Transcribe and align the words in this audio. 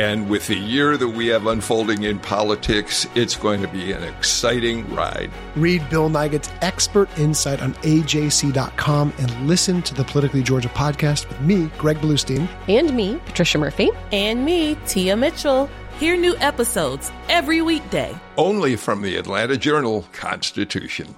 And 0.00 0.30
with 0.30 0.46
the 0.46 0.56
year 0.56 0.96
that 0.96 1.08
we 1.08 1.26
have 1.26 1.46
unfolding 1.46 2.04
in 2.04 2.20
politics, 2.20 3.06
it's 3.14 3.36
going 3.36 3.60
to 3.60 3.68
be 3.68 3.92
an 3.92 4.02
exciting 4.02 4.90
ride. 4.94 5.30
Read 5.56 5.86
Bill 5.90 6.08
Nigut's 6.08 6.50
expert 6.62 7.10
insight 7.18 7.60
on 7.60 7.74
AJC.com 7.74 9.12
and 9.18 9.46
listen 9.46 9.82
to 9.82 9.92
the 9.92 10.04
Politically 10.04 10.42
Georgia 10.42 10.70
podcast 10.70 11.28
with 11.28 11.38
me, 11.42 11.70
Greg 11.76 11.98
Bluestein. 11.98 12.48
And 12.66 12.96
me, 12.96 13.20
Patricia 13.26 13.58
Murphy. 13.58 13.90
And 14.10 14.42
me, 14.42 14.74
Tia 14.86 15.18
Mitchell. 15.18 15.68
Hear 15.98 16.16
new 16.16 16.34
episodes 16.38 17.12
every 17.28 17.60
weekday. 17.60 18.18
Only 18.38 18.76
from 18.76 19.02
the 19.02 19.18
Atlanta 19.18 19.58
Journal 19.58 20.06
Constitution. 20.12 21.14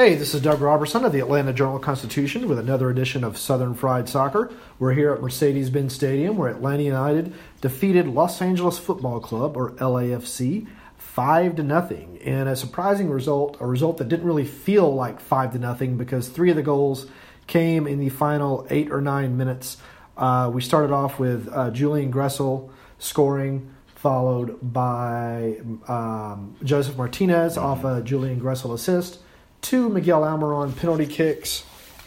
Hey, 0.00 0.14
this 0.14 0.34
is 0.34 0.40
Doug 0.40 0.62
Roberson 0.62 1.04
of 1.04 1.12
the 1.12 1.18
Atlanta 1.18 1.52
Journal 1.52 1.78
Constitution 1.78 2.48
with 2.48 2.58
another 2.58 2.88
edition 2.88 3.22
of 3.22 3.36
Southern 3.36 3.74
Fried 3.74 4.08
Soccer. 4.08 4.50
We're 4.78 4.94
here 4.94 5.12
at 5.12 5.20
Mercedes 5.20 5.68
Benz 5.68 5.92
Stadium 5.92 6.38
where 6.38 6.48
Atlanta 6.48 6.84
United 6.84 7.34
defeated 7.60 8.06
Los 8.06 8.40
Angeles 8.40 8.78
Football 8.78 9.20
Club, 9.20 9.58
or 9.58 9.72
LAFC, 9.72 10.66
5 10.96 11.56
to 11.56 11.62
nothing. 11.62 12.18
And 12.24 12.48
a 12.48 12.56
surprising 12.56 13.10
result, 13.10 13.58
a 13.60 13.66
result 13.66 13.98
that 13.98 14.08
didn't 14.08 14.24
really 14.24 14.46
feel 14.46 14.90
like 14.94 15.20
5 15.20 15.52
to 15.52 15.58
nothing 15.58 15.98
because 15.98 16.30
three 16.30 16.48
of 16.48 16.56
the 16.56 16.62
goals 16.62 17.06
came 17.46 17.86
in 17.86 17.98
the 17.98 18.08
final 18.08 18.66
eight 18.70 18.90
or 18.90 19.02
nine 19.02 19.36
minutes. 19.36 19.76
Uh, 20.16 20.50
we 20.50 20.62
started 20.62 20.94
off 20.94 21.18
with 21.18 21.46
uh, 21.52 21.70
Julian 21.72 22.10
Gressel 22.10 22.70
scoring, 22.98 23.74
followed 23.96 24.56
by 24.62 25.60
um, 25.88 26.56
Josef 26.64 26.96
Martinez 26.96 27.58
off 27.58 27.84
a 27.84 28.00
Julian 28.00 28.40
Gressel 28.40 28.72
assist 28.72 29.18
two 29.62 29.88
Miguel 29.88 30.22
Almiron 30.22 30.76
penalty 30.76 31.06
kicks, 31.06 31.64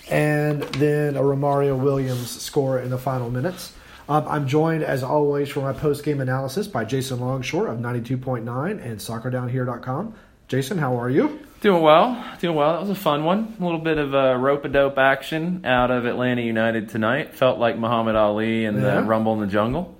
and 0.09 0.61
then 0.63 1.15
a 1.15 1.21
Romario 1.21 1.77
Williams 1.77 2.29
score 2.41 2.79
in 2.79 2.89
the 2.89 2.97
final 2.97 3.29
minutes. 3.29 3.73
Um, 4.09 4.25
I'm 4.27 4.47
joined, 4.47 4.83
as 4.83 5.01
always, 5.01 5.49
for 5.49 5.61
my 5.61 5.71
post 5.73 6.03
game 6.03 6.19
analysis 6.19 6.67
by 6.67 6.83
Jason 6.83 7.19
Longshore 7.21 7.67
of 7.67 7.79
92.9 7.79 8.71
and 8.83 8.97
soccerdownhere.com. 8.99 10.13
Jason, 10.49 10.77
how 10.77 10.99
are 10.99 11.09
you? 11.09 11.39
Doing 11.61 11.81
well, 11.81 12.21
doing 12.41 12.55
well. 12.57 12.73
That 12.73 12.81
was 12.81 12.89
a 12.89 12.95
fun 12.95 13.23
one. 13.23 13.55
A 13.59 13.63
little 13.63 13.79
bit 13.79 13.97
of 13.97 14.13
a 14.13 14.37
rope 14.37 14.65
a 14.65 14.67
dope 14.69 14.97
action 14.97 15.65
out 15.65 15.89
of 15.89 16.05
Atlanta 16.05 16.41
United 16.41 16.89
tonight. 16.89 17.33
Felt 17.35 17.57
like 17.59 17.77
Muhammad 17.77 18.17
Ali 18.17 18.65
and 18.65 18.81
Yeah. 18.81 18.95
the 18.99 19.03
Rumble 19.03 19.33
in 19.35 19.39
the 19.39 19.47
Jungle. 19.47 19.95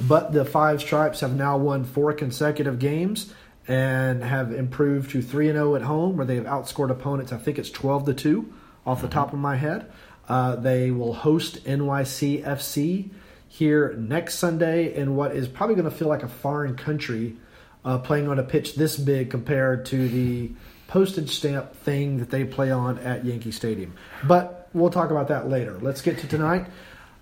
But 0.00 0.32
the 0.32 0.46
Five 0.46 0.80
Stripes 0.80 1.20
have 1.20 1.34
now 1.36 1.58
won 1.58 1.84
four 1.84 2.14
consecutive 2.14 2.78
games 2.78 3.32
and 3.68 4.24
have 4.24 4.52
improved 4.52 5.10
to 5.12 5.22
3 5.22 5.48
and 5.48 5.56
0 5.56 5.76
at 5.76 5.82
home, 5.82 6.16
where 6.16 6.26
they 6.26 6.36
have 6.36 6.44
outscored 6.44 6.90
opponents, 6.90 7.32
I 7.32 7.38
think 7.38 7.58
it's 7.58 7.70
12 7.70 8.06
to 8.06 8.14
2 8.14 8.52
off 8.86 9.02
the 9.02 9.08
top 9.08 9.32
of 9.32 9.38
my 9.38 9.56
head. 9.56 9.90
Uh, 10.28 10.56
they 10.56 10.90
will 10.90 11.14
host 11.14 11.64
NYCFC 11.64 13.10
here 13.48 13.94
next 13.98 14.36
Sunday 14.36 14.94
in 14.94 15.14
what 15.14 15.36
is 15.36 15.46
probably 15.46 15.74
going 15.74 15.90
to 15.90 15.96
feel 15.96 16.08
like 16.08 16.22
a 16.22 16.28
foreign 16.28 16.76
country 16.76 17.36
uh, 17.84 17.98
playing 17.98 18.28
on 18.28 18.38
a 18.38 18.42
pitch 18.42 18.74
this 18.76 18.96
big 18.96 19.30
compared 19.30 19.84
to 19.86 20.08
the 20.08 20.50
postage 20.88 21.30
stamp 21.30 21.74
thing 21.76 22.18
that 22.18 22.30
they 22.30 22.44
play 22.44 22.70
on 22.70 22.98
at 22.98 23.24
Yankee 23.24 23.50
Stadium. 23.50 23.94
But 24.24 24.68
we'll 24.72 24.90
talk 24.90 25.10
about 25.10 25.28
that 25.28 25.48
later. 25.48 25.78
Let's 25.80 26.02
get 26.02 26.18
to 26.18 26.28
tonight. 26.28 26.66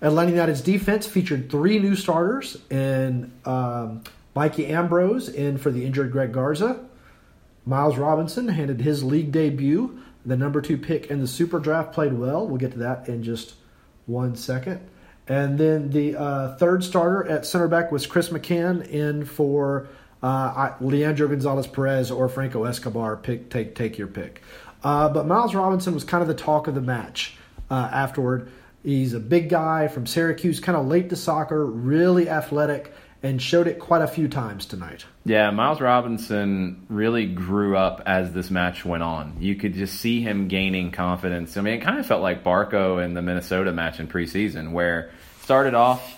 Atlanta 0.01 0.31
United's 0.31 0.61
defense 0.61 1.05
featured 1.05 1.49
three 1.49 1.79
new 1.79 1.95
starters 1.95 2.57
and 2.69 3.31
um, 3.45 4.03
Mikey 4.35 4.67
Ambrose 4.67 5.29
in 5.29 5.57
for 5.57 5.71
the 5.71 5.85
injured 5.85 6.11
Greg 6.11 6.31
Garza. 6.31 6.85
Miles 7.65 7.97
Robinson 7.97 8.47
handed 8.47 8.81
his 8.81 9.03
league 9.03 9.31
debut. 9.31 10.01
The 10.25 10.37
number 10.37 10.61
two 10.61 10.77
pick 10.77 11.07
in 11.07 11.19
the 11.19 11.27
super 11.27 11.59
draft 11.59 11.93
played 11.93 12.13
well. 12.13 12.47
We'll 12.47 12.57
get 12.57 12.71
to 12.73 12.79
that 12.79 13.07
in 13.07 13.23
just 13.23 13.55
one 14.05 14.35
second. 14.35 14.81
And 15.27 15.57
then 15.57 15.91
the 15.91 16.15
uh, 16.15 16.55
third 16.57 16.83
starter 16.83 17.27
at 17.27 17.45
center 17.45 17.67
back 17.67 17.91
was 17.91 18.05
Chris 18.07 18.29
McCann 18.29 18.87
in 18.87 19.25
for 19.25 19.87
uh, 20.21 20.73
Leandro 20.81 21.27
Gonzalez 21.27 21.67
Perez 21.67 22.11
or 22.11 22.27
Franco 22.29 22.63
Escobar. 22.63 23.17
Pick, 23.17 23.49
take, 23.49 23.75
take 23.75 23.97
your 23.97 24.07
pick. 24.07 24.41
Uh, 24.83 25.09
but 25.09 25.27
Miles 25.27 25.53
Robinson 25.53 25.93
was 25.93 26.03
kind 26.03 26.21
of 26.21 26.27
the 26.27 26.33
talk 26.35 26.67
of 26.67 26.75
the 26.75 26.81
match 26.81 27.37
uh, 27.69 27.89
afterward. 27.91 28.51
He's 28.83 29.13
a 29.13 29.19
big 29.19 29.49
guy 29.49 29.87
from 29.87 30.07
Syracuse, 30.07 30.59
kind 30.59 30.75
of 30.75 30.87
late 30.87 31.09
to 31.11 31.15
soccer, 31.15 31.65
really 31.65 32.27
athletic, 32.27 32.91
and 33.23 33.41
showed 33.41 33.67
it 33.67 33.79
quite 33.79 34.01
a 34.01 34.07
few 34.07 34.27
times 34.27 34.65
tonight. 34.65 35.05
Yeah, 35.25 35.51
Miles 35.51 35.79
Robinson 35.79 36.85
really 36.89 37.27
grew 37.27 37.77
up 37.77 38.01
as 38.05 38.33
this 38.33 38.49
match 38.49 38.83
went 38.83 39.03
on. 39.03 39.37
You 39.39 39.55
could 39.55 39.75
just 39.75 39.99
see 39.99 40.21
him 40.21 40.47
gaining 40.47 40.91
confidence. 40.91 41.55
I 41.57 41.61
mean, 41.61 41.75
it 41.75 41.81
kind 41.81 41.99
of 41.99 42.05
felt 42.05 42.21
like 42.21 42.43
Barco 42.43 43.03
in 43.03 43.13
the 43.13 43.21
Minnesota 43.21 43.71
match 43.71 43.99
in 43.99 44.07
preseason, 44.07 44.71
where 44.71 45.11
started 45.41 45.73
off 45.73 46.17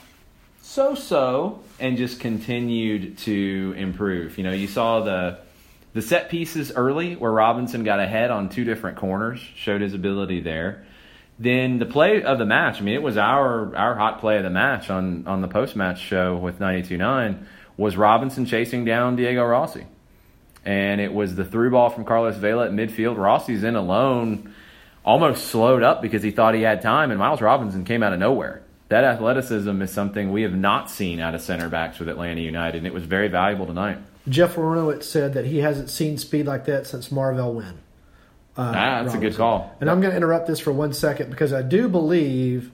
so 0.62 0.96
so 0.96 1.62
and 1.80 1.98
just 1.98 2.20
continued 2.20 3.18
to 3.20 3.74
improve. 3.78 4.38
You 4.38 4.46
know, 4.46 4.54
you 4.54 4.68
saw 4.68 5.02
the 5.02 5.40
the 5.94 6.02
set 6.02 6.30
pieces 6.30 6.72
early 6.76 7.16
where 7.16 7.32
Robinson 7.32 7.84
got 7.84 8.00
ahead 8.00 8.32
on 8.32 8.50
two 8.50 8.64
different 8.64 8.98
corners, 8.98 9.40
showed 9.56 9.82
his 9.82 9.94
ability 9.94 10.42
there. 10.42 10.86
Then 11.40 11.80
the 11.80 11.86
play 11.86 12.24
of 12.24 12.38
the 12.38 12.46
match, 12.46 12.80
I 12.80 12.82
mean, 12.82 12.94
it 12.94 13.02
was 13.02 13.18
our 13.18 13.76
our 13.76 13.96
hot 13.96 14.20
play 14.20 14.38
of 14.38 14.44
the 14.44 14.50
match 14.50 14.90
on 14.90 15.28
on 15.28 15.42
the 15.42 15.48
post 15.48 15.76
match 15.76 16.00
show 16.00 16.36
with 16.38 16.60
92.9 16.60 17.46
was 17.78 17.98
Robinson 17.98 18.46
chasing 18.46 18.86
down 18.86 19.16
Diego 19.16 19.44
Rossi. 19.44 19.86
And 20.66 21.02
it 21.02 21.14
was 21.14 21.36
the 21.36 21.44
through 21.44 21.72
ball 21.72 21.90
from 21.90 22.06
Carlos 22.06 22.38
Vela 22.38 22.68
at 22.68 22.72
midfield. 22.72 23.18
Rossi's 23.18 23.64
in 23.64 23.76
alone, 23.76 24.54
almost 25.04 25.48
slowed 25.48 25.84
up 25.84 26.02
because 26.02 26.24
he 26.24 26.32
thought 26.32 26.56
he 26.56 26.62
had 26.62 26.82
time, 26.82 27.12
and 27.12 27.20
Miles 27.20 27.42
Robinson 27.42 27.84
came 27.84 28.04
out 28.04 28.14
of 28.14 28.20
nowhere. 28.20 28.62
That 28.90 29.04
athleticism 29.04 29.82
is 29.82 29.92
something 29.92 30.32
we 30.32 30.44
have 30.44 30.54
not 30.54 30.90
seen 30.90 31.20
out 31.20 31.36
of 31.36 31.42
center 31.42 31.68
backs 31.68 32.00
with 32.00 32.08
Atlanta 32.08 32.42
United, 32.42 32.78
and 32.78 32.88
it 32.88 32.94
was 32.94 33.04
very 33.04 33.28
valuable 33.28 33.66
tonight. 33.66 33.98
Jeff 34.30 34.56
Waronowitz 34.56 35.04
said 35.04 35.34
that 35.34 35.46
he 35.46 35.60
hasn't 35.60 35.90
seen 35.90 36.18
speed 36.18 36.46
like 36.46 36.66
that 36.66 36.88
since 36.88 37.12
Marvell 37.12 37.54
Wynne. 37.54 37.80
Uh, 38.56 38.72
Ah, 38.76 39.04
that's 39.04 39.16
a 39.16 39.18
good 39.18 39.36
call. 39.36 39.76
And 39.82 39.90
I'm 39.90 40.00
going 40.00 40.12
to 40.12 40.18
interrupt 40.18 40.48
this 40.48 40.60
for 40.60 40.72
one 40.72 40.94
second 40.94 41.30
because 41.30 41.54
I 41.54 41.62
do 41.64 41.88
believe 41.90 42.72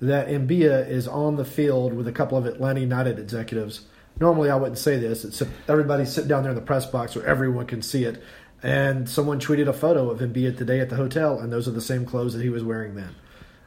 that 0.00 0.26
Mbia 0.28 0.88
is 0.88 1.06
on 1.06 1.36
the 1.36 1.44
field 1.44 1.92
with 1.94 2.08
a 2.08 2.12
couple 2.12 2.36
of 2.36 2.44
Atlanta 2.46 2.80
United 2.80 3.18
executives. 3.20 3.82
Normally, 4.18 4.50
I 4.50 4.56
wouldn't 4.56 4.78
say 4.78 4.98
this. 4.98 5.24
It's 5.24 5.40
everybody's 5.68 6.12
sitting 6.12 6.28
down 6.28 6.42
there 6.42 6.50
in 6.50 6.56
the 6.56 6.60
press 6.62 6.86
box 6.86 7.14
where 7.14 7.24
everyone 7.24 7.66
can 7.66 7.82
see 7.82 8.04
it. 8.04 8.22
And 8.64 9.08
someone 9.08 9.40
tweeted 9.40 9.68
a 9.68 9.72
photo 9.72 10.10
of 10.10 10.18
Mbia 10.20 10.56
today 10.56 10.80
at 10.80 10.88
the 10.90 10.96
hotel, 10.96 11.38
and 11.40 11.52
those 11.52 11.66
are 11.66 11.72
the 11.72 11.80
same 11.80 12.04
clothes 12.04 12.34
that 12.34 12.42
he 12.42 12.48
was 12.48 12.62
wearing 12.64 12.94
then. 12.96 13.14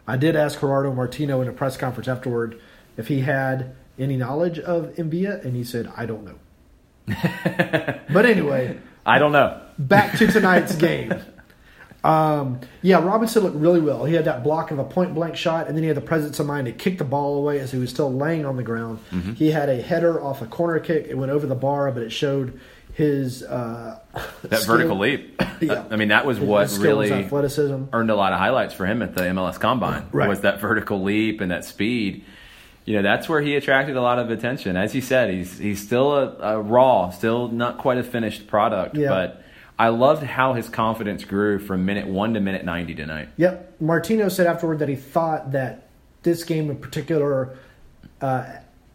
I 0.08 0.18
did 0.18 0.36
ask 0.36 0.60
Gerardo 0.60 0.94
Martino 0.94 1.42
in 1.42 1.48
a 1.48 1.52
press 1.54 1.78
conference 1.78 2.08
afterward 2.08 2.60
if 2.96 3.08
he 3.08 3.22
had 3.22 3.76
any 3.98 4.16
knowledge 4.18 4.60
of 4.60 4.94
Mbia, 4.96 5.44
and 5.44 5.56
he 5.56 5.64
said, 5.64 5.92
I 5.98 6.06
don't 6.06 6.24
know. 6.26 6.36
but 8.14 8.26
anyway, 8.26 8.78
I 9.06 9.20
don't 9.20 9.32
know. 9.32 9.62
back 9.80 10.18
to 10.18 10.28
tonight's 10.28 10.76
game. 10.88 11.14
Um, 12.06 12.60
yeah, 12.84 13.04
Robinson 13.04 13.44
looked 13.44 13.56
really 13.56 13.82
well. 13.82 14.06
He 14.06 14.14
had 14.14 14.26
that 14.26 14.44
block 14.44 14.70
of 14.72 14.78
a 14.80 14.84
point 14.84 15.16
blank 15.16 15.36
shot, 15.36 15.68
and 15.68 15.76
then 15.76 15.84
he 15.84 15.88
had 15.88 15.98
the 15.98 16.02
presence 16.02 16.40
of 16.40 16.46
mind 16.46 16.68
to 16.68 16.72
kick 16.72 16.98
the 17.00 17.04
ball 17.04 17.38
away 17.38 17.60
as 17.60 17.72
he 17.72 17.80
was 17.80 17.90
still 17.90 18.14
laying 18.14 18.46
on 18.46 18.58
the 18.58 18.64
ground. 18.64 19.00
Mhm. 19.12 19.36
He 19.36 19.52
had 19.52 19.70
a 19.70 19.82
header 19.82 20.22
off 20.24 20.42
a 20.42 20.46
corner 20.46 20.80
kick. 20.80 21.08
It 21.10 21.18
went 21.18 21.32
over 21.32 21.48
the 21.48 21.56
bar, 21.56 21.92
but 21.92 22.04
it 22.04 22.12
showed 22.12 22.60
his 22.94 23.42
uh, 23.44 24.00
That 24.44 24.60
skill. 24.62 24.76
vertical 24.78 24.98
leap. 25.00 25.42
Yeah. 25.62 25.86
I 25.90 25.96
mean, 25.96 26.10
that 26.10 26.26
was 26.26 26.38
His- 26.38 26.46
what 26.48 26.62
his 26.64 26.78
really 26.80 27.12
athleticism. 27.14 27.86
earned 27.94 28.12
a 28.12 28.16
lot 28.16 28.34
of 28.34 28.40
highlights 28.40 28.74
for 28.74 28.86
him 28.86 29.02
at 29.02 29.16
the 29.16 29.22
MLS 29.30 29.58
Combine. 29.58 30.04
Right. 30.12 30.28
Was 30.28 30.42
that 30.42 30.60
vertical 30.60 31.02
leap 31.02 31.40
and 31.40 31.50
that 31.50 31.64
speed. 31.64 32.26
You 32.84 32.98
know, 32.98 33.02
that's 33.02 33.30
where 33.30 33.40
he 33.42 33.56
attracted 33.56 33.96
a 33.96 34.02
lot 34.02 34.20
of 34.20 34.30
attention. 34.30 34.76
As 34.76 34.94
you 34.94 35.00
said, 35.02 35.34
he's 35.34 35.58
he's 35.58 35.82
still 35.82 36.14
a, 36.14 36.36
a 36.58 36.62
raw, 36.62 37.10
still 37.10 37.48
not 37.48 37.78
quite 37.78 37.98
a 37.98 38.04
finished 38.04 38.48
product, 38.48 38.96
Yeah. 38.98 39.08
but 39.10 39.42
I 39.78 39.90
loved 39.90 40.24
how 40.24 40.54
his 40.54 40.70
confidence 40.70 41.26
grew 41.26 41.60
from 41.60 41.86
minute 41.86 42.08
one 42.08 42.34
to 42.34 42.40
minute 42.40 42.64
90 42.64 42.96
tonight. 42.96 43.30
Yep. 43.38 43.82
Martino 43.82 44.30
said 44.30 44.48
afterward 44.48 44.80
that 44.80 44.90
he 44.90 44.96
thought 44.96 45.52
that 45.52 45.90
this 46.24 46.44
game 46.44 46.70
in 46.70 46.78
particular 46.78 47.58
uh, 48.22 48.46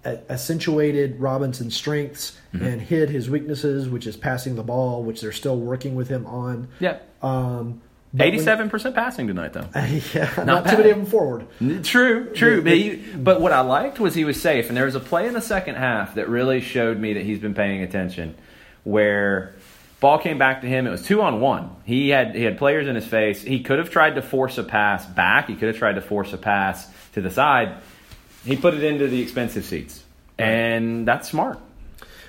accentuated 0.04 1.20
Robinson's 1.20 1.76
strengths 1.76 2.38
mm-hmm. 2.54 2.64
and 2.64 2.80
hid 2.80 3.10
his 3.10 3.28
weaknesses, 3.28 3.88
which 3.88 4.06
is 4.06 4.16
passing 4.16 4.56
the 4.56 4.62
ball, 4.62 5.02
which 5.02 5.20
they're 5.20 5.32
still 5.32 5.58
working 5.58 5.94
with 5.94 6.08
him 6.08 6.26
on. 6.26 6.68
Yep. 6.80 7.24
Um, 7.24 7.82
Eighty-seven 8.18 8.70
percent 8.70 8.96
passing 8.96 9.28
tonight, 9.28 9.52
though. 9.52 9.68
Yeah, 10.14 10.32
not, 10.38 10.46
not 10.46 10.68
too 10.68 10.78
many 10.78 10.90
of 10.90 10.96
them 10.96 11.06
forward. 11.06 11.46
True, 11.84 12.32
true. 12.34 12.60
but, 12.60 12.72
he, 12.72 12.96
but 12.96 13.40
what 13.40 13.52
I 13.52 13.60
liked 13.60 14.00
was 14.00 14.16
he 14.16 14.24
was 14.24 14.40
safe, 14.40 14.66
and 14.66 14.76
there 14.76 14.86
was 14.86 14.96
a 14.96 15.00
play 15.00 15.28
in 15.28 15.34
the 15.34 15.40
second 15.40 15.76
half 15.76 16.16
that 16.16 16.28
really 16.28 16.60
showed 16.60 16.98
me 16.98 17.12
that 17.12 17.24
he's 17.24 17.38
been 17.38 17.54
paying 17.54 17.82
attention, 17.84 18.34
where 18.82 19.54
ball 20.00 20.18
came 20.18 20.38
back 20.38 20.62
to 20.62 20.66
him. 20.66 20.86
It 20.86 20.90
was 20.90 21.04
two 21.04 21.22
on 21.22 21.40
one. 21.40 21.76
He 21.84 22.08
had 22.08 22.34
he 22.34 22.42
had 22.42 22.58
players 22.58 22.88
in 22.88 22.94
his 22.94 23.06
face. 23.06 23.42
He 23.42 23.62
could 23.62 23.78
have 23.78 23.90
tried 23.90 24.16
to 24.16 24.22
force 24.22 24.58
a 24.58 24.64
pass 24.64 25.06
back. 25.06 25.48
He 25.48 25.54
could 25.54 25.68
have 25.68 25.76
tried 25.76 25.94
to 25.94 26.00
force 26.00 26.32
a 26.32 26.38
pass 26.38 26.88
to 27.12 27.20
the 27.20 27.30
side. 27.30 27.76
He 28.44 28.56
put 28.56 28.74
it 28.74 28.82
into 28.82 29.06
the 29.06 29.20
expensive 29.20 29.64
seats, 29.64 30.02
right. 30.38 30.46
and 30.46 31.06
that's 31.06 31.28
smart. 31.28 31.58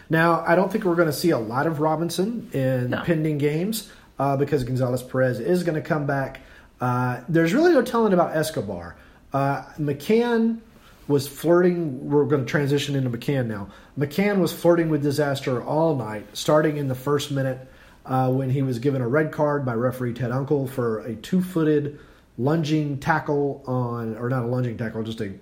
Now, 0.10 0.44
I 0.46 0.56
don't 0.56 0.70
think 0.70 0.84
we're 0.84 0.96
going 0.96 1.08
to 1.08 1.14
see 1.14 1.30
a 1.30 1.40
lot 1.40 1.68
of 1.68 1.80
Robinson 1.80 2.50
in 2.52 2.90
no. 2.90 3.02
pending 3.02 3.38
games 3.38 3.90
uh, 4.20 4.36
because 4.36 4.66
Gonzalez 4.66 5.02
Perez 5.02 5.40
is 5.40 5.64
going 5.64 5.82
to 5.82 5.82
come 5.82 6.06
back. 6.06 6.42
Uh, 6.82 7.22
there's 7.30 7.54
really 7.54 7.72
no 7.72 7.82
telling 7.82 8.12
about 8.12 8.36
Escobar. 8.36 8.98
Uh, 9.32 9.64
McCann 9.80 10.60
was 11.08 11.28
flirting. 11.28 12.10
We're 12.10 12.26
going 12.26 12.46
to 12.46 12.50
transition 12.50 12.96
into 12.96 13.10
McCann 13.10 13.48
now. 13.48 13.70
McCann 13.98 14.40
was 14.40 14.54
flirting 14.54 14.90
with 14.90 15.02
disaster 15.02 15.64
all 15.64 15.96
night, 15.96 16.26
starting 16.34 16.78
in 16.78 16.88
the 16.88 16.96
first 16.96 17.32
minute 17.32 17.68
uh, 18.06 18.32
when 18.32 18.50
he 18.50 18.62
was 18.62 18.80
given 18.80 19.02
a 19.02 19.08
red 19.08 19.32
card 19.32 19.66
by 19.66 19.74
referee 19.74 20.14
Ted 20.14 20.32
Unkel 20.32 20.70
for 20.70 21.00
a 21.00 21.16
two-footed 21.16 22.00
lunging 22.38 23.00
tackle 23.00 23.64
on, 23.68 24.18
or 24.18 24.30
not 24.30 24.44
a 24.44 24.48
lunging 24.48 24.78
tackle, 24.78 25.04
just 25.04 25.22
a 25.22 25.34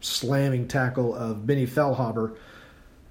slamming 0.00 0.66
tackle 0.66 1.14
of 1.14 1.46
Benny 1.46 1.66
Feilhaber. 1.66 2.36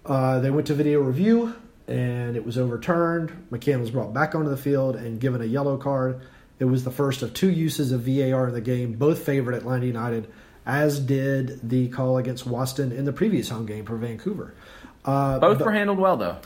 Uh, 0.06 0.40
they 0.40 0.50
went 0.50 0.68
to 0.68 0.74
video 0.74 1.01
review 1.01 1.56
and 1.88 2.36
it 2.36 2.46
was 2.46 2.57
overturned. 2.57 3.48
McCann 3.51 3.80
was 3.80 3.92
brought 3.92 4.13
back 4.13 4.36
onto 4.36 4.50
the 4.50 4.57
field 4.57 4.96
and 4.96 5.19
given 5.19 5.42
a 5.42 5.46
yellow 5.46 5.78
card. 5.78 6.22
It 6.60 6.66
was 6.66 6.84
the 6.84 6.92
first 6.92 7.22
of 7.22 7.34
two 7.34 7.50
uses 7.50 7.92
of 7.92 8.01
VAR 8.01 8.48
in 8.48 8.54
the 8.54 8.62
game, 8.62 8.94
both 8.94 9.24
favored 9.24 9.54
Atlanta 9.54 9.86
United, 9.86 10.30
as 10.69 11.00
did 11.00 11.68
the 11.68 11.88
call 11.89 12.18
against 12.18 12.48
Waston 12.48 12.95
in 12.95 13.06
the 13.06 13.12
previous 13.12 13.50
home 13.50 13.66
game 13.66 13.86
for 13.86 13.98
Vancouver. 13.98 14.54
Uh, 15.04 15.39
both 15.39 15.57
but, 15.57 15.66
were 15.66 15.71
handled 15.71 15.98
well, 15.98 16.16
though. 16.16 16.38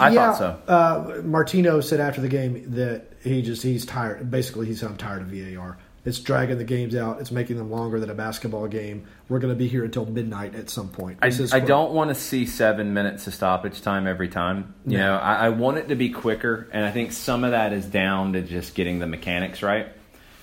I 0.00 0.10
yeah, 0.10 0.32
thought 0.32 0.38
so. 0.38 0.72
Uh, 0.72 1.22
Martino 1.22 1.80
said 1.80 2.00
after 2.00 2.20
the 2.20 2.28
game 2.28 2.70
that 2.74 3.12
he 3.22 3.42
just 3.42 3.62
he's 3.62 3.84
tired. 3.84 4.30
Basically, 4.30 4.66
he 4.66 4.74
said 4.74 4.90
I'm 4.90 4.96
tired 4.96 5.22
of 5.22 5.28
VAR. 5.28 5.78
It's 6.04 6.20
dragging 6.20 6.58
the 6.58 6.64
games 6.64 6.94
out. 6.94 7.20
It's 7.20 7.30
making 7.30 7.56
them 7.56 7.70
longer 7.70 8.00
than 8.00 8.08
a 8.08 8.14
basketball 8.14 8.66
game. 8.68 9.06
We're 9.28 9.40
going 9.40 9.52
to 9.52 9.58
be 9.58 9.68
here 9.68 9.84
until 9.84 10.06
midnight 10.06 10.54
at 10.54 10.70
some 10.70 10.88
point. 10.88 11.18
I, 11.20 11.30
I, 11.52 11.60
don't 11.60 11.92
want 11.92 12.08
to 12.08 12.14
see 12.14 12.46
seven 12.46 12.94
minutes 12.94 13.26
of 13.26 13.34
stoppage 13.34 13.82
time 13.82 14.06
every 14.06 14.28
time. 14.28 14.74
You 14.86 14.98
no. 14.98 15.04
know, 15.04 15.18
I, 15.18 15.46
I 15.46 15.48
want 15.50 15.78
it 15.78 15.88
to 15.88 15.96
be 15.96 16.08
quicker, 16.08 16.68
and 16.72 16.84
I 16.84 16.92
think 16.92 17.12
some 17.12 17.44
of 17.44 17.50
that 17.50 17.72
is 17.72 17.84
down 17.84 18.32
to 18.32 18.42
just 18.42 18.74
getting 18.74 19.00
the 19.00 19.06
mechanics 19.06 19.62
right. 19.62 19.88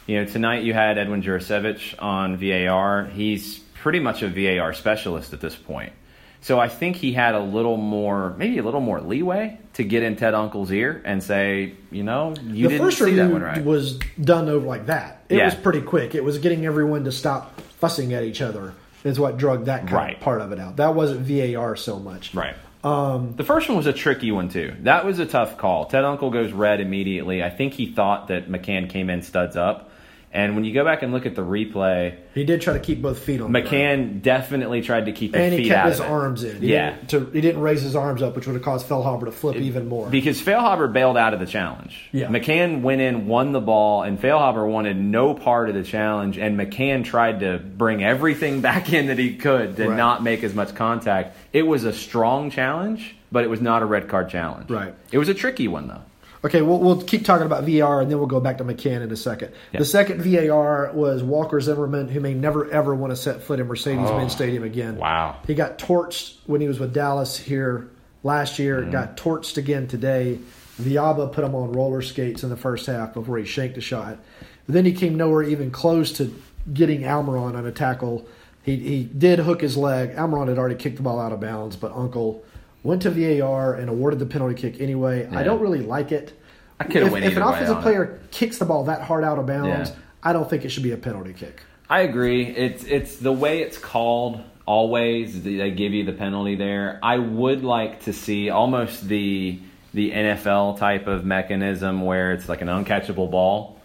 You 0.07 0.19
know, 0.19 0.25
tonight 0.25 0.63
you 0.63 0.73
had 0.73 0.97
Edvin 0.97 1.23
Jurisevic 1.23 2.01
on 2.01 2.37
VAR. 2.37 3.05
He's 3.05 3.57
pretty 3.57 3.99
much 3.99 4.21
a 4.21 4.29
VAR 4.29 4.73
specialist 4.73 5.33
at 5.33 5.41
this 5.41 5.55
point. 5.55 5.93
So 6.41 6.59
I 6.59 6.69
think 6.69 6.95
he 6.95 7.11
had 7.11 7.33
a 7.33 7.39
little 7.39 7.77
more, 7.77 8.35
maybe 8.37 8.59
a 8.59 8.63
little 8.63 8.81
more 8.81 9.01
leeway 9.01 9.57
to 9.73 9.83
get 9.83 10.03
in 10.03 10.15
Ted 10.15 10.35
Unkel's 10.35 10.71
ear 10.71 11.01
and 11.03 11.23
say, 11.23 11.73
you 11.89 12.03
know, 12.03 12.35
you 12.43 12.67
the 12.67 12.69
didn't 12.69 12.85
first 12.85 12.99
see 12.99 13.15
that 13.15 13.31
one 13.31 13.41
right. 13.41 13.65
Was 13.65 13.97
done 14.21 14.47
over 14.47 14.67
like 14.67 14.85
that. 14.85 15.23
It 15.27 15.37
yeah. 15.37 15.45
was 15.45 15.55
pretty 15.55 15.81
quick. 15.81 16.13
It 16.13 16.23
was 16.23 16.37
getting 16.37 16.67
everyone 16.67 17.03
to 17.05 17.11
stop 17.11 17.59
fussing 17.79 18.13
at 18.13 18.23
each 18.23 18.41
other. 18.41 18.75
Is 19.03 19.19
what 19.19 19.37
drug 19.37 19.65
that 19.65 19.89
right. 19.91 20.19
part 20.19 20.41
of 20.41 20.51
it 20.51 20.59
out. 20.59 20.77
That 20.77 20.93
wasn't 20.93 21.21
VAR 21.21 21.75
so 21.75 21.97
much. 21.99 22.33
Right. 22.33 22.55
Um, 22.83 23.35
the 23.35 23.43
first 23.43 23.67
one 23.67 23.77
was 23.77 23.87
a 23.87 23.93
tricky 23.93 24.31
one 24.31 24.49
too. 24.49 24.75
That 24.81 25.03
was 25.03 25.17
a 25.17 25.25
tough 25.25 25.57
call. 25.57 25.85
Ted 25.85 26.03
Unkel 26.03 26.31
goes 26.31 26.51
red 26.51 26.79
immediately. 26.79 27.43
I 27.43 27.49
think 27.49 27.73
he 27.73 27.91
thought 27.91 28.27
that 28.27 28.49
McCann 28.49 28.87
came 28.87 29.09
in 29.09 29.23
studs 29.23 29.55
up. 29.55 29.89
And 30.35 30.53
when 30.53 30.65
you 30.65 30.73
go 30.73 30.83
back 30.83 31.01
and 31.01 31.13
look 31.13 31.25
at 31.25 31.33
the 31.33 31.41
replay, 31.41 32.17
he 32.33 32.43
did 32.43 32.61
try 32.61 32.73
to 32.73 32.79
keep 32.79 33.01
both 33.01 33.19
feet 33.19 33.39
on. 33.39 33.53
McCann 33.53 34.21
definitely 34.21 34.81
tried 34.81 35.05
to 35.05 35.13
keep 35.13 35.33
his 35.33 35.41
and 35.41 35.53
he 35.53 35.69
kept 35.69 35.87
his 35.87 36.01
arms 36.01 36.43
in. 36.43 36.61
He 36.61 36.73
yeah, 36.73 36.97
didn't, 36.97 37.09
to, 37.11 37.31
he 37.31 37.39
didn't 37.39 37.61
raise 37.61 37.81
his 37.81 37.95
arms 37.95 38.21
up, 38.21 38.35
which 38.35 38.45
would 38.45 38.55
have 38.55 38.61
caused 38.61 38.85
Feilhaber 38.85 39.23
to 39.23 39.31
flip 39.31 39.55
it, 39.55 39.61
even 39.61 39.87
more. 39.87 40.09
Because 40.09 40.41
Feilhaber 40.41 40.91
bailed 40.91 41.15
out 41.15 41.33
of 41.33 41.39
the 41.39 41.45
challenge. 41.45 42.09
Yeah. 42.11 42.27
McCann 42.27 42.81
went 42.81 42.99
in, 42.99 43.27
won 43.27 43.53
the 43.53 43.61
ball, 43.61 44.03
and 44.03 44.19
Feilhaber 44.19 44.69
wanted 44.69 44.97
no 44.97 45.33
part 45.33 45.69
of 45.69 45.75
the 45.75 45.83
challenge. 45.83 46.37
And 46.37 46.59
McCann 46.59 47.05
tried 47.05 47.39
to 47.39 47.57
bring 47.57 48.03
everything 48.03 48.59
back 48.65 48.91
in 48.91 49.07
that 49.07 49.17
he 49.17 49.37
could 49.37 49.77
to 49.77 49.87
right. 49.87 49.95
not 49.95 50.21
make 50.21 50.43
as 50.43 50.53
much 50.53 50.75
contact. 50.75 51.37
It 51.53 51.63
was 51.63 51.85
a 51.85 51.93
strong 51.93 52.51
challenge, 52.51 53.15
but 53.31 53.45
it 53.45 53.49
was 53.49 53.61
not 53.61 53.81
a 53.81 53.85
red 53.85 54.09
card 54.09 54.27
challenge. 54.27 54.69
Right. 54.69 54.93
It 55.13 55.17
was 55.17 55.29
a 55.29 55.33
tricky 55.33 55.69
one 55.69 55.87
though. 55.87 56.01
Okay, 56.45 56.61
we'll, 56.61 56.77
we'll 56.77 57.01
keep 57.01 57.25
talking 57.25 57.47
about 57.47 57.63
VAR 57.63 58.01
and 58.01 58.11
then 58.11 58.19
we'll 58.19 58.27
go 58.27 58.39
back 58.39 58.59
to 58.59 58.63
McCann 58.63 59.01
in 59.01 59.11
a 59.11 59.15
second. 59.15 59.51
The 59.73 59.83
second 59.83 60.21
VAR 60.21 60.91
was 60.93 61.23
Walker 61.23 61.59
Zimmerman, 61.59 62.07
who 62.07 62.19
may 62.19 62.35
never 62.35 62.69
ever 62.69 62.93
want 62.93 63.11
to 63.11 63.17
set 63.17 63.41
foot 63.41 63.59
in 63.59 63.65
Mercedes 63.65 64.11
Benz 64.11 64.31
oh, 64.31 64.35
Stadium 64.35 64.63
again. 64.63 64.97
Wow. 64.97 65.39
He 65.47 65.55
got 65.55 65.79
torched 65.79 66.35
when 66.45 66.61
he 66.61 66.67
was 66.67 66.79
with 66.79 66.93
Dallas 66.93 67.35
here 67.35 67.89
last 68.21 68.59
year, 68.59 68.81
mm-hmm. 68.81 68.91
got 68.91 69.17
torched 69.17 69.57
again 69.57 69.87
today. 69.87 70.37
Villalba 70.79 71.33
put 71.33 71.43
him 71.43 71.55
on 71.55 71.71
roller 71.71 72.03
skates 72.03 72.43
in 72.43 72.49
the 72.51 72.57
first 72.57 72.85
half 72.85 73.15
before 73.15 73.39
he 73.39 73.45
shanked 73.45 73.77
a 73.77 73.81
shot. 73.81 74.19
But 74.67 74.73
then 74.73 74.85
he 74.85 74.93
came 74.93 75.15
nowhere 75.15 75.41
even 75.41 75.71
close 75.71 76.11
to 76.13 76.31
getting 76.71 77.01
Almiron 77.01 77.55
on 77.55 77.65
a 77.65 77.71
tackle. 77.71 78.27
He, 78.61 78.75
he 78.75 79.03
did 79.03 79.39
hook 79.39 79.61
his 79.61 79.77
leg. 79.77 80.15
Almiron 80.15 80.47
had 80.47 80.59
already 80.59 80.75
kicked 80.75 80.97
the 80.97 81.03
ball 81.03 81.19
out 81.19 81.31
of 81.31 81.39
bounds, 81.39 81.75
but 81.75 81.91
Unkel 81.93 82.41
went 82.85 83.01
to 83.01 83.09
VAR 83.09 83.73
and 83.73 83.89
awarded 83.89 84.19
the 84.19 84.25
penalty 84.25 84.53
kick 84.53 84.79
anyway. 84.79 85.27
Yeah. 85.29 85.39
I 85.39 85.43
don't 85.43 85.59
really 85.59 85.81
like 85.81 86.11
it. 86.11 86.39
I 86.79 86.83
could 86.83 87.03
have 87.03 87.15
If 87.15 87.35
an 87.35 87.41
offensive 87.41 87.81
player 87.81 88.19
kicks 88.31 88.59
the 88.59 88.65
ball 88.65 88.85
that 88.85 89.01
hard 89.01 89.23
out 89.23 89.39
of 89.39 89.47
bounds, 89.47 89.89
yeah. 89.89 89.95
I 90.23 90.33
don't 90.33 90.49
think 90.49 90.65
it 90.65 90.69
should 90.69 90.83
be 90.83 90.91
a 90.91 90.97
penalty 90.97 91.33
kick. 91.33 91.61
I 91.89 92.01
agree. 92.01 92.45
It's 92.45 92.83
it's 92.83 93.17
the 93.17 93.31
way 93.31 93.61
it's 93.61 93.77
called. 93.77 94.41
Always 94.65 95.43
they 95.43 95.69
give 95.71 95.93
you 95.93 96.05
the 96.05 96.13
penalty 96.13 96.55
there. 96.55 96.99
I 97.03 97.17
would 97.17 97.63
like 97.63 98.03
to 98.03 98.13
see 98.13 98.49
almost 98.49 99.07
the 99.07 99.59
the 99.93 100.11
NFL 100.11 100.77
type 100.77 101.07
of 101.07 101.23
mechanism 101.25 102.01
where 102.01 102.33
it's 102.33 102.49
like 102.49 102.61
an 102.61 102.67
uncatchable 102.67 103.31
ball. 103.31 103.79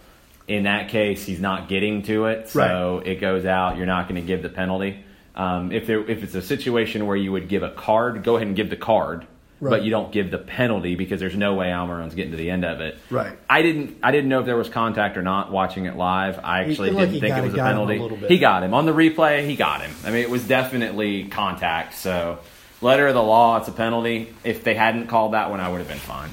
In 0.47 0.63
that 0.63 0.89
case, 0.89 1.23
he's 1.23 1.39
not 1.39 1.69
getting 1.69 2.01
to 2.03 2.25
it, 2.25 2.49
so 2.49 2.97
right. 2.97 3.07
it 3.07 3.21
goes 3.21 3.45
out. 3.45 3.77
You're 3.77 3.85
not 3.85 4.09
going 4.09 4.19
to 4.19 4.27
give 4.27 4.41
the 4.41 4.49
penalty. 4.49 5.03
Um, 5.35 5.71
if 5.71 5.87
there, 5.87 6.07
if 6.09 6.23
it's 6.23 6.35
a 6.35 6.41
situation 6.41 7.05
where 7.07 7.15
you 7.15 7.31
would 7.31 7.47
give 7.47 7.63
a 7.63 7.71
card, 7.71 8.23
go 8.23 8.35
ahead 8.35 8.47
and 8.47 8.55
give 8.55 8.69
the 8.69 8.75
card, 8.75 9.25
right. 9.61 9.69
but 9.69 9.83
you 9.83 9.89
don't 9.89 10.11
give 10.11 10.29
the 10.29 10.37
penalty 10.37 10.95
because 10.95 11.19
there's 11.19 11.37
no 11.37 11.53
way 11.53 11.73
Almiron's 11.73 12.15
getting 12.15 12.31
to 12.31 12.37
the 12.37 12.49
end 12.49 12.65
of 12.65 12.81
it. 12.81 12.97
Right. 13.09 13.37
I 13.49 13.61
didn't. 13.61 13.99
I 14.03 14.11
didn't 14.11 14.29
know 14.29 14.41
if 14.41 14.45
there 14.45 14.57
was 14.57 14.69
contact 14.69 15.17
or 15.17 15.21
not 15.21 15.51
watching 15.51 15.85
it 15.85 15.95
live. 15.95 16.39
I 16.43 16.61
actually 16.61 16.89
didn't 16.89 17.11
like 17.13 17.21
think 17.21 17.37
it 17.37 17.43
was 17.43 17.53
a 17.53 17.57
penalty. 17.57 17.97
A 17.97 18.27
he 18.27 18.39
got 18.39 18.63
him 18.63 18.73
on 18.73 18.85
the 18.85 18.93
replay. 18.93 19.47
He 19.47 19.55
got 19.55 19.81
him. 19.81 19.91
I 20.03 20.11
mean, 20.11 20.21
it 20.21 20.29
was 20.29 20.45
definitely 20.45 21.25
contact. 21.25 21.93
So, 21.93 22.39
letter 22.81 23.07
of 23.07 23.13
the 23.13 23.23
law, 23.23 23.57
it's 23.57 23.69
a 23.69 23.73
penalty. 23.73 24.33
If 24.43 24.63
they 24.63 24.73
hadn't 24.73 25.07
called 25.07 25.33
that 25.33 25.49
one, 25.49 25.61
I 25.61 25.69
would 25.69 25.79
have 25.79 25.87
been 25.87 25.97
fine. 25.97 26.31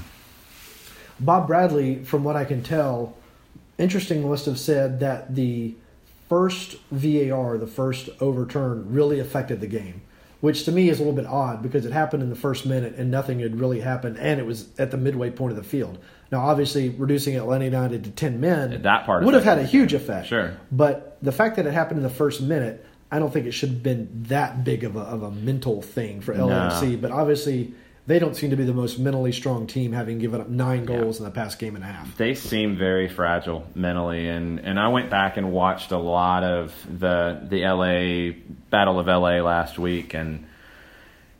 Bob 1.20 1.46
Bradley, 1.46 2.04
from 2.04 2.24
what 2.24 2.36
I 2.36 2.44
can 2.44 2.62
tell, 2.62 3.16
interesting 3.76 4.28
must 4.28 4.46
have 4.46 4.58
said 4.58 5.00
that 5.00 5.34
the 5.34 5.74
first 6.28 6.76
VAR, 6.90 7.58
the 7.58 7.66
first 7.66 8.08
overturn, 8.20 8.92
really 8.92 9.18
affected 9.18 9.60
the 9.60 9.66
game, 9.66 10.02
which 10.40 10.64
to 10.64 10.72
me 10.72 10.88
is 10.88 10.98
a 10.98 11.02
little 11.02 11.16
bit 11.16 11.26
odd 11.26 11.62
because 11.62 11.84
it 11.86 11.92
happened 11.92 12.22
in 12.22 12.30
the 12.30 12.36
first 12.36 12.66
minute 12.66 12.94
and 12.96 13.10
nothing 13.10 13.40
had 13.40 13.58
really 13.58 13.80
happened, 13.80 14.18
and 14.18 14.38
it 14.38 14.46
was 14.46 14.68
at 14.78 14.90
the 14.90 14.96
midway 14.96 15.30
point 15.30 15.50
of 15.50 15.56
the 15.56 15.68
field. 15.68 15.98
Now, 16.30 16.40
obviously, 16.40 16.90
reducing 16.90 17.36
Atlanta 17.36 17.64
United 17.64 18.04
to 18.04 18.10
ten 18.10 18.40
men 18.40 18.82
that 18.82 19.06
part 19.06 19.24
would 19.24 19.34
have 19.34 19.44
had 19.44 19.58
a 19.58 19.64
huge 19.64 19.94
effect. 19.94 20.28
Sure, 20.28 20.56
but 20.70 21.18
the 21.22 21.32
fact 21.32 21.56
that 21.56 21.66
it 21.66 21.72
happened 21.72 21.98
in 21.98 22.04
the 22.04 22.10
first 22.10 22.42
minute, 22.42 22.84
I 23.10 23.18
don't 23.18 23.32
think 23.32 23.46
it 23.46 23.52
should 23.52 23.70
have 23.70 23.82
been 23.82 24.08
that 24.28 24.64
big 24.64 24.84
of 24.84 24.96
a, 24.96 25.00
of 25.00 25.22
a 25.22 25.30
mental 25.30 25.80
thing 25.80 26.20
for 26.20 26.34
LAFC. 26.34 26.90
No. 26.92 26.96
But 26.98 27.10
obviously, 27.10 27.74
they 28.08 28.18
don't 28.18 28.34
seem 28.34 28.48
to 28.48 28.56
be 28.56 28.64
the 28.64 28.72
most 28.72 28.98
mentally 28.98 29.32
strong 29.32 29.66
team, 29.66 29.92
having 29.92 30.18
given 30.18 30.40
up 30.40 30.48
nine 30.48 30.86
goals 30.86 31.16
yeah. 31.16 31.26
in 31.26 31.30
the 31.30 31.34
past 31.34 31.58
game 31.58 31.76
and 31.76 31.84
a 31.84 31.86
half. 31.86 32.16
They 32.16 32.34
seem 32.34 32.74
very 32.74 33.06
fragile 33.06 33.66
mentally, 33.74 34.26
and, 34.26 34.60
and 34.60 34.80
I 34.80 34.88
went 34.88 35.10
back 35.10 35.36
and 35.36 35.52
watched 35.52 35.92
a 35.92 35.98
lot 35.98 36.42
of 36.42 36.74
the 36.88 37.38
the 37.46 37.66
LA 37.66 38.34
Battle 38.70 38.98
of 38.98 39.08
LA 39.08 39.42
last 39.42 39.78
week, 39.78 40.14
and 40.14 40.46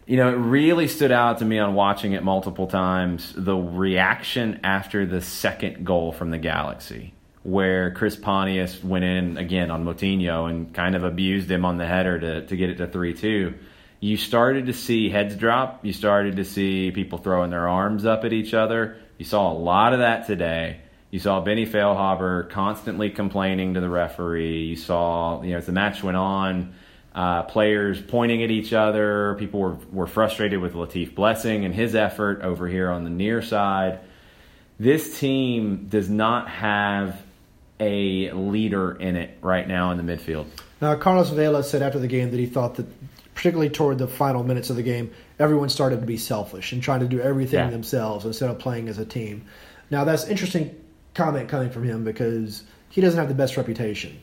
you 0.06 0.18
know 0.18 0.28
it 0.28 0.37
really 0.37 0.88
stood 0.88 1.10
out 1.10 1.38
to 1.38 1.46
me 1.46 1.58
on 1.58 1.75
watching 1.75 2.12
it 2.12 2.22
multiple 2.22 2.66
times. 2.66 3.32
The 3.34 3.56
reaction 3.56 4.60
after 4.62 5.06
the 5.06 5.22
second 5.22 5.87
goal 5.87 6.12
from 6.12 6.30
the 6.30 6.38
Galaxy, 6.38 7.14
where 7.44 7.92
Chris 7.92 8.14
Pontius 8.14 8.84
went 8.84 9.06
in 9.06 9.38
again 9.38 9.70
on 9.70 9.87
Moutinho 9.87 10.50
and 10.50 10.75
kind 10.75 10.94
of 10.94 11.02
abused 11.02 11.50
him 11.50 11.64
on 11.64 11.78
the 11.78 11.87
header 11.87 12.20
to 12.20 12.46
to 12.46 12.56
get 12.58 12.68
it 12.68 12.76
to 12.76 12.87
three 12.87 13.14
two 13.14 13.54
you 14.00 14.17
started 14.17 14.67
to 14.67 14.73
see 14.73 15.11
heads 15.11 15.35
drop. 15.37 15.85
You 15.85 15.93
started 15.93 16.37
to 16.37 16.45
see 16.45 16.90
people 16.90 17.19
throwing 17.19 17.50
their 17.50 17.69
arms 17.69 18.05
up 18.05 18.25
at 18.25 18.33
each 18.33 18.55
other. 18.55 18.97
You 19.19 19.25
saw 19.25 19.52
a 19.52 19.55
lot 19.55 19.93
of 19.93 19.99
that 20.00 20.26
today. 20.26 20.81
You 21.11 21.19
saw 21.19 21.40
Benny 21.40 21.67
Feilhaber 21.67 22.50
constantly 22.50 23.11
complaining 23.11 23.75
to 23.75 23.81
the 23.81 23.88
referee. 23.88 24.67
You 24.67 24.76
saw, 24.76 25.43
you 25.43 25.52
know, 25.52 25.59
as 25.59 25.67
the 25.67 25.73
match 25.73 26.02
went 26.02 26.17
on, 26.17 26.75
uh, 27.14 27.45
players 27.45 28.00
pointing 28.00 28.43
at 28.43 28.50
each 28.50 28.73
other. 28.73 29.35
People 29.38 29.61
were, 29.61 29.78
were 29.90 30.07
frustrated 30.07 30.61
with 30.61 30.75
Latif 30.75 31.14
Blessing 31.14 31.64
and 31.64 31.75
his 31.75 31.95
effort 31.95 32.43
over 32.43 32.69
here 32.69 32.90
on 32.90 33.05
the 33.05 33.11
near 33.11 33.43
side. 33.43 34.00
This 34.78 35.19
team 35.19 35.87
does 35.88 36.09
not 36.09 36.49
have 36.49 37.21
a 37.81 38.31
leader 38.33 38.93
in 38.93 39.17
it 39.17 39.38
right 39.40 39.67
now 39.67 39.90
in 39.90 40.05
the 40.05 40.05
midfield. 40.05 40.47
Now, 40.81 40.95
Carlos 40.97 41.31
Vela 41.31 41.64
said 41.64 41.83
after 41.83 41.99
the 41.99 42.07
game 42.07 42.31
that 42.31 42.38
he 42.38 42.47
thought 42.47 42.76
that, 42.76 42.87
particularly 43.38 43.71
toward 43.71 43.99
the 43.99 44.09
final 44.09 44.42
minutes 44.42 44.68
of 44.68 44.75
the 44.75 44.83
game, 44.83 45.12
everyone 45.38 45.68
started 45.68 46.00
to 46.00 46.07
be 46.07 46.16
selfish 46.16 46.73
and 46.73 46.83
trying 46.83 46.99
to 46.99 47.07
do 47.07 47.21
everything 47.21 47.61
Yeah. 47.61 47.71
themselves 47.71 48.25
instead 48.25 48.50
of 48.50 48.59
playing 48.59 48.88
as 48.88 48.99
a 48.99 49.04
team. 49.04 49.42
Now, 49.92 50.02
that's 50.02 50.26
interesting 50.26 50.75
comment 51.14 51.49
coming 51.49 51.71
from 51.71 51.85
him 51.85 52.02
because 52.02 52.64
he 52.88 53.00
doesn't 53.00 53.16
have 53.16 53.28
the 53.28 53.37
best 53.37 53.57
reputation. 53.57 54.16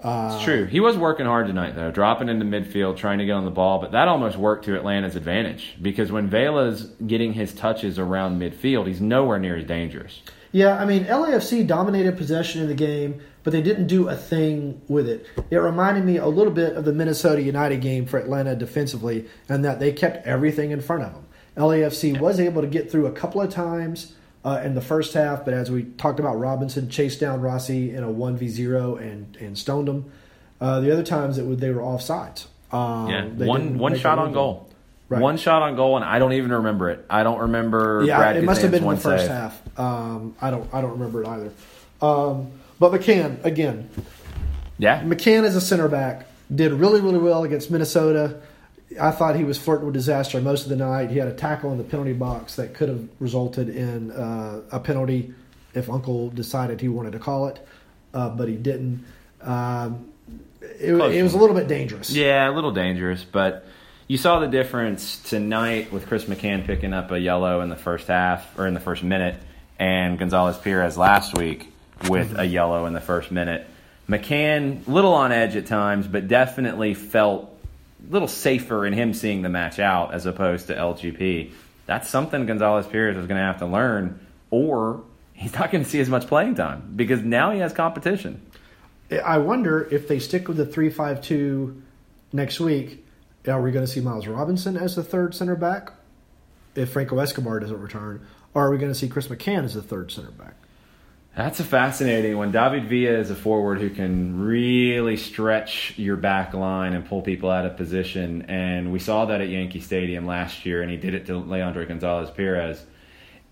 Uh, 0.00 0.34
It's 0.36 0.44
true. 0.44 0.66
He 0.66 0.78
was 0.78 0.96
working 0.96 1.26
hard 1.26 1.48
tonight, 1.48 1.74
though, 1.74 1.90
dropping 1.90 2.28
into 2.28 2.44
midfield, 2.44 2.96
trying 2.96 3.18
to 3.18 3.26
get 3.26 3.32
on 3.32 3.44
the 3.44 3.50
ball, 3.50 3.80
but 3.80 3.90
that 3.92 4.06
almost 4.06 4.36
worked 4.36 4.64
to 4.66 4.76
Atlanta's 4.76 5.16
advantage 5.16 5.74
because 5.82 6.12
when 6.12 6.28
Vela's 6.28 6.84
getting 7.04 7.32
his 7.32 7.52
touches 7.52 7.98
around 7.98 8.40
midfield, 8.40 8.86
he's 8.86 9.00
nowhere 9.00 9.40
near 9.40 9.56
as 9.56 9.64
dangerous. 9.64 10.22
Yeah, 10.52 10.76
I 10.80 10.84
mean, 10.84 11.06
LAFC 11.06 11.66
dominated 11.66 12.16
possession 12.16 12.62
in 12.62 12.68
the 12.68 12.74
game, 12.74 13.22
but 13.44 13.52
they 13.52 13.62
didn't 13.62 13.86
do 13.86 14.08
a 14.08 14.16
thing 14.16 14.80
with 14.88 15.08
it. 15.08 15.26
It 15.50 15.56
reminded 15.56 16.04
me 16.04 16.16
a 16.16 16.26
little 16.26 16.52
bit 16.52 16.74
of 16.76 16.84
the 16.84 16.92
Minnesota 16.92 17.42
United 17.42 17.80
game 17.80 18.06
for 18.06 18.18
Atlanta 18.18 18.54
defensively, 18.54 19.26
and 19.48 19.64
that 19.64 19.80
they 19.80 19.92
kept 19.92 20.26
everything 20.26 20.70
in 20.70 20.80
front 20.80 21.02
of 21.02 21.12
them. 21.12 21.26
LAFC 21.56 22.18
was 22.18 22.40
able 22.40 22.62
to 22.62 22.68
get 22.68 22.90
through 22.90 23.06
a 23.06 23.12
couple 23.12 23.40
of 23.40 23.50
times 23.50 24.14
uh, 24.44 24.60
in 24.64 24.74
the 24.74 24.80
first 24.80 25.14
half, 25.14 25.44
but 25.44 25.54
as 25.54 25.70
we 25.70 25.84
talked 25.84 26.18
about, 26.18 26.38
Robinson 26.38 26.88
chased 26.88 27.20
down 27.20 27.40
Rossi 27.40 27.94
in 27.94 28.02
a 28.02 28.08
1v0 28.08 29.00
and, 29.00 29.36
and 29.36 29.58
stoned 29.58 29.88
him. 29.88 30.10
Uh, 30.60 30.80
the 30.80 30.92
other 30.92 31.02
times 31.02 31.38
it 31.38 31.44
would, 31.44 31.60
they 31.60 31.70
were 31.70 31.82
offsides. 31.82 32.46
Um, 32.70 33.08
Yeah, 33.10 33.26
one 33.26 33.78
one 33.78 33.96
shot 33.98 34.18
on 34.18 34.32
goal. 34.32 34.68
Right. 35.08 35.20
One 35.20 35.36
shot 35.36 35.60
on 35.60 35.76
goal, 35.76 35.96
and 35.96 36.04
I 36.06 36.18
don't 36.18 36.32
even 36.32 36.52
remember 36.52 36.88
it. 36.88 37.04
I 37.10 37.22
don't 37.22 37.40
remember. 37.40 38.02
Yeah, 38.06 38.16
Brad 38.16 38.36
it 38.36 38.44
must 38.44 38.62
have 38.62 38.70
been 38.70 38.82
in 38.82 38.88
the 38.88 38.96
first 38.96 39.26
save. 39.26 39.30
half. 39.30 39.78
Um, 39.78 40.34
I 40.40 40.50
don't 40.50 40.72
I 40.72 40.80
don't 40.80 40.92
remember 40.92 41.22
it 41.22 41.28
either. 41.28 41.52
Um, 42.00 42.50
but 42.82 43.00
McCann 43.00 43.44
again, 43.44 43.88
Yeah, 44.76 45.02
McCann 45.02 45.44
as 45.44 45.54
a 45.54 45.60
center 45.60 45.86
back 45.86 46.26
did 46.52 46.72
really 46.72 47.00
really 47.00 47.20
well 47.20 47.44
against 47.44 47.70
Minnesota. 47.70 48.40
I 49.00 49.12
thought 49.12 49.36
he 49.36 49.44
was 49.44 49.56
flirting 49.56 49.86
with 49.86 49.94
disaster 49.94 50.40
most 50.40 50.64
of 50.64 50.68
the 50.68 50.76
night. 50.76 51.10
He 51.10 51.18
had 51.18 51.28
a 51.28 51.32
tackle 51.32 51.70
in 51.70 51.78
the 51.78 51.84
penalty 51.84 52.12
box 52.12 52.56
that 52.56 52.74
could 52.74 52.88
have 52.88 53.08
resulted 53.20 53.68
in 53.68 54.10
uh, 54.10 54.62
a 54.72 54.80
penalty 54.80 55.32
if 55.74 55.86
Unkel 55.86 56.34
decided 56.34 56.80
he 56.80 56.88
wanted 56.88 57.12
to 57.12 57.20
call 57.20 57.46
it, 57.46 57.64
uh, 58.14 58.30
but 58.30 58.48
he 58.48 58.56
didn't. 58.56 59.04
Um, 59.40 60.08
it, 60.60 60.92
it 60.92 61.22
was 61.22 61.34
a 61.34 61.38
little 61.38 61.54
bit 61.54 61.68
dangerous. 61.68 62.10
Yeah, 62.10 62.50
a 62.50 62.52
little 62.52 62.72
dangerous, 62.72 63.22
but 63.22 63.64
you 64.08 64.16
saw 64.18 64.40
the 64.40 64.48
difference 64.48 65.18
tonight 65.22 65.92
with 65.92 66.08
Chris 66.08 66.24
McCann 66.24 66.66
picking 66.66 66.92
up 66.92 67.12
a 67.12 67.18
yellow 67.20 67.60
in 67.60 67.68
the 67.68 67.76
first 67.76 68.08
half 68.08 68.58
or 68.58 68.66
in 68.66 68.74
the 68.74 68.80
first 68.80 69.04
minute, 69.04 69.36
and 69.78 70.18
Gonzalez 70.18 70.58
Perez 70.58 70.98
last 70.98 71.38
week 71.38 71.71
with 72.08 72.38
a 72.38 72.44
yellow 72.44 72.86
in 72.86 72.92
the 72.92 73.00
first 73.00 73.30
minute. 73.30 73.66
McCann, 74.08 74.86
little 74.86 75.14
on 75.14 75.32
edge 75.32 75.56
at 75.56 75.66
times, 75.66 76.06
but 76.06 76.28
definitely 76.28 76.94
felt 76.94 77.56
a 78.08 78.12
little 78.12 78.28
safer 78.28 78.84
in 78.84 78.92
him 78.92 79.14
seeing 79.14 79.42
the 79.42 79.48
match 79.48 79.78
out 79.78 80.12
as 80.12 80.26
opposed 80.26 80.66
to 80.66 80.74
LGP. 80.74 81.50
That's 81.86 82.08
something 82.08 82.46
Gonzalez 82.46 82.86
Perez 82.86 83.16
is 83.16 83.26
going 83.26 83.38
to 83.38 83.44
have 83.44 83.58
to 83.58 83.66
learn, 83.66 84.18
or 84.50 85.02
he's 85.32 85.54
not 85.54 85.70
going 85.70 85.84
to 85.84 85.90
see 85.90 86.00
as 86.00 86.08
much 86.08 86.26
playing 86.26 86.54
time 86.54 86.92
because 86.96 87.22
now 87.22 87.52
he 87.52 87.60
has 87.60 87.72
competition. 87.72 88.40
I 89.24 89.38
wonder 89.38 89.88
if 89.90 90.08
they 90.08 90.18
stick 90.18 90.48
with 90.48 90.56
the 90.56 90.66
three-five-two 90.66 91.82
next 92.32 92.60
week. 92.60 93.04
Are 93.46 93.60
we 93.60 93.72
going 93.72 93.84
to 93.84 93.90
see 93.90 94.00
Miles 94.00 94.26
Robinson 94.26 94.76
as 94.76 94.96
the 94.96 95.02
third 95.02 95.34
center 95.34 95.56
back 95.56 95.92
if 96.74 96.92
Franco 96.92 97.18
Escobar 97.18 97.60
doesn't 97.60 97.80
return, 97.80 98.26
or 98.54 98.66
are 98.66 98.70
we 98.70 98.78
going 98.78 98.92
to 98.92 98.98
see 98.98 99.08
Chris 99.08 99.28
McCann 99.28 99.64
as 99.64 99.74
the 99.74 99.82
third 99.82 100.10
center 100.10 100.30
back? 100.30 100.54
That's 101.34 101.60
a 101.60 101.64
fascinating 101.64 102.36
one. 102.36 102.52
David 102.52 102.84
Villa 102.88 103.18
is 103.18 103.30
a 103.30 103.34
forward 103.34 103.80
who 103.80 103.88
can 103.88 104.38
really 104.40 105.16
stretch 105.16 105.94
your 105.96 106.16
back 106.16 106.52
line 106.52 106.92
and 106.92 107.06
pull 107.06 107.22
people 107.22 107.50
out 107.50 107.64
of 107.64 107.78
position. 107.78 108.42
And 108.48 108.92
we 108.92 108.98
saw 108.98 109.24
that 109.26 109.40
at 109.40 109.48
Yankee 109.48 109.80
Stadium 109.80 110.26
last 110.26 110.66
year, 110.66 110.82
and 110.82 110.90
he 110.90 110.98
did 110.98 111.14
it 111.14 111.26
to 111.26 111.38
Leandro 111.38 111.86
Gonzalez 111.86 112.30
Perez. 112.30 112.84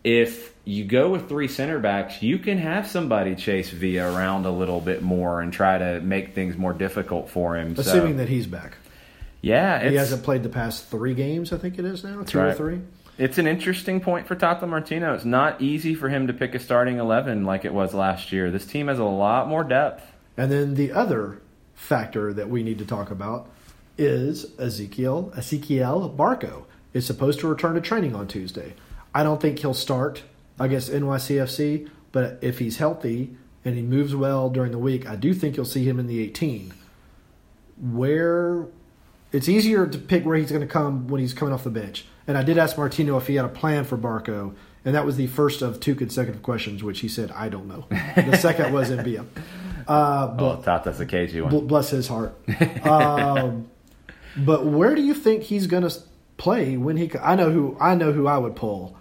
If 0.04 0.54
you 0.66 0.84
go 0.84 1.08
with 1.10 1.28
three 1.28 1.48
center 1.48 1.78
backs, 1.78 2.22
you 2.22 2.38
can 2.38 2.58
have 2.58 2.86
somebody 2.86 3.34
chase 3.34 3.70
Villa 3.70 4.14
around 4.14 4.44
a 4.44 4.50
little 4.50 4.80
bit 4.82 5.00
more 5.02 5.40
and 5.40 5.50
try 5.50 5.78
to 5.78 6.00
make 6.00 6.34
things 6.34 6.58
more 6.58 6.74
difficult 6.74 7.30
for 7.30 7.56
him. 7.56 7.74
So- 7.76 7.80
Assuming 7.82 8.18
that 8.18 8.28
he's 8.28 8.46
back. 8.46 8.76
yeah, 9.40 9.88
He 9.88 9.94
hasn't 9.94 10.22
played 10.22 10.42
the 10.42 10.48
past 10.50 10.86
three 10.90 11.14
games, 11.14 11.50
I 11.50 11.56
think 11.56 11.78
it 11.78 11.86
is 11.86 12.04
now, 12.04 12.22
two 12.24 12.40
or 12.40 12.52
three. 12.54 12.80
It's 13.20 13.36
an 13.36 13.46
interesting 13.46 14.00
point 14.00 14.26
for 14.26 14.34
Tata 14.34 14.66
Martino. 14.66 15.12
It's 15.12 15.26
not 15.26 15.60
easy 15.60 15.94
for 15.94 16.08
him 16.08 16.26
to 16.28 16.32
pick 16.32 16.54
a 16.54 16.58
starting 16.58 16.96
11 16.96 17.44
like 17.44 17.66
it 17.66 17.74
was 17.74 17.92
last 17.92 18.32
year. 18.32 18.50
This 18.50 18.64
team 18.64 18.88
has 18.88 18.98
a 18.98 19.04
lot 19.04 19.46
more 19.46 19.62
depth. 19.62 20.10
And 20.38 20.50
then 20.50 20.74
the 20.74 20.92
other 20.92 21.42
factor 21.74 22.32
that 22.32 22.48
we 22.48 22.62
need 22.62 22.78
to 22.78 22.86
talk 22.86 23.10
about 23.10 23.50
is 23.98 24.46
Ezequiel 24.52 25.36
Ezequiel 25.36 26.16
Barco 26.16 26.64
is 26.94 27.04
supposed 27.04 27.40
to 27.40 27.46
return 27.46 27.74
to 27.74 27.82
training 27.82 28.14
on 28.14 28.26
Tuesday. 28.26 28.72
I 29.14 29.22
don't 29.22 29.38
think 29.38 29.58
he'll 29.58 29.74
start 29.74 30.22
against 30.58 30.90
NYCFC, 30.90 31.90
but 32.12 32.38
if 32.40 32.58
he's 32.58 32.78
healthy 32.78 33.36
and 33.66 33.74
he 33.76 33.82
moves 33.82 34.16
well 34.16 34.48
during 34.48 34.72
the 34.72 34.78
week, 34.78 35.06
I 35.06 35.16
do 35.16 35.34
think 35.34 35.58
you'll 35.58 35.66
see 35.66 35.86
him 35.86 36.00
in 36.00 36.06
the 36.06 36.22
18. 36.22 36.72
Where 37.82 38.64
it's 39.30 39.46
easier 39.46 39.86
to 39.86 39.98
pick 39.98 40.24
where 40.24 40.38
he's 40.38 40.48
going 40.48 40.62
to 40.62 40.66
come 40.66 41.06
when 41.06 41.20
he's 41.20 41.34
coming 41.34 41.52
off 41.52 41.64
the 41.64 41.70
bench. 41.70 42.06
And 42.26 42.36
I 42.38 42.42
did 42.42 42.58
ask 42.58 42.76
Martino 42.78 43.16
if 43.16 43.26
he 43.26 43.34
had 43.36 43.44
a 43.44 43.48
plan 43.48 43.84
for 43.84 43.96
Barco, 43.96 44.54
and 44.84 44.94
that 44.94 45.04
was 45.04 45.16
the 45.16 45.26
first 45.26 45.62
of 45.62 45.80
two 45.80 45.94
consecutive 45.94 46.42
questions, 46.42 46.82
which 46.82 47.00
he 47.00 47.08
said, 47.08 47.30
I 47.32 47.48
don't 47.48 47.66
know. 47.66 47.86
The 48.14 48.36
second 48.36 48.72
was 48.72 48.90
in 48.90 49.02
Via. 49.02 49.24
Uh, 49.88 50.26
but 50.36 50.58
Oh, 50.58 50.62
Tata's 50.62 51.00
a 51.00 51.06
cagey 51.06 51.40
one. 51.40 51.50
Bl- 51.50 51.60
bless 51.66 51.90
his 51.90 52.06
heart. 52.08 52.34
um, 52.86 53.68
but 54.36 54.64
where 54.64 54.94
do 54.94 55.02
you 55.02 55.14
think 55.14 55.42
he's 55.42 55.66
going 55.66 55.82
to 55.88 55.94
play 56.36 56.76
when 56.76 56.96
he? 56.96 57.10
I 57.20 57.34
know 57.34 57.50
who 57.50 57.76
I 57.80 57.94
know 57.94 58.12
who 58.12 58.26
I 58.26 58.38
would 58.38 58.54
pull 58.56 58.96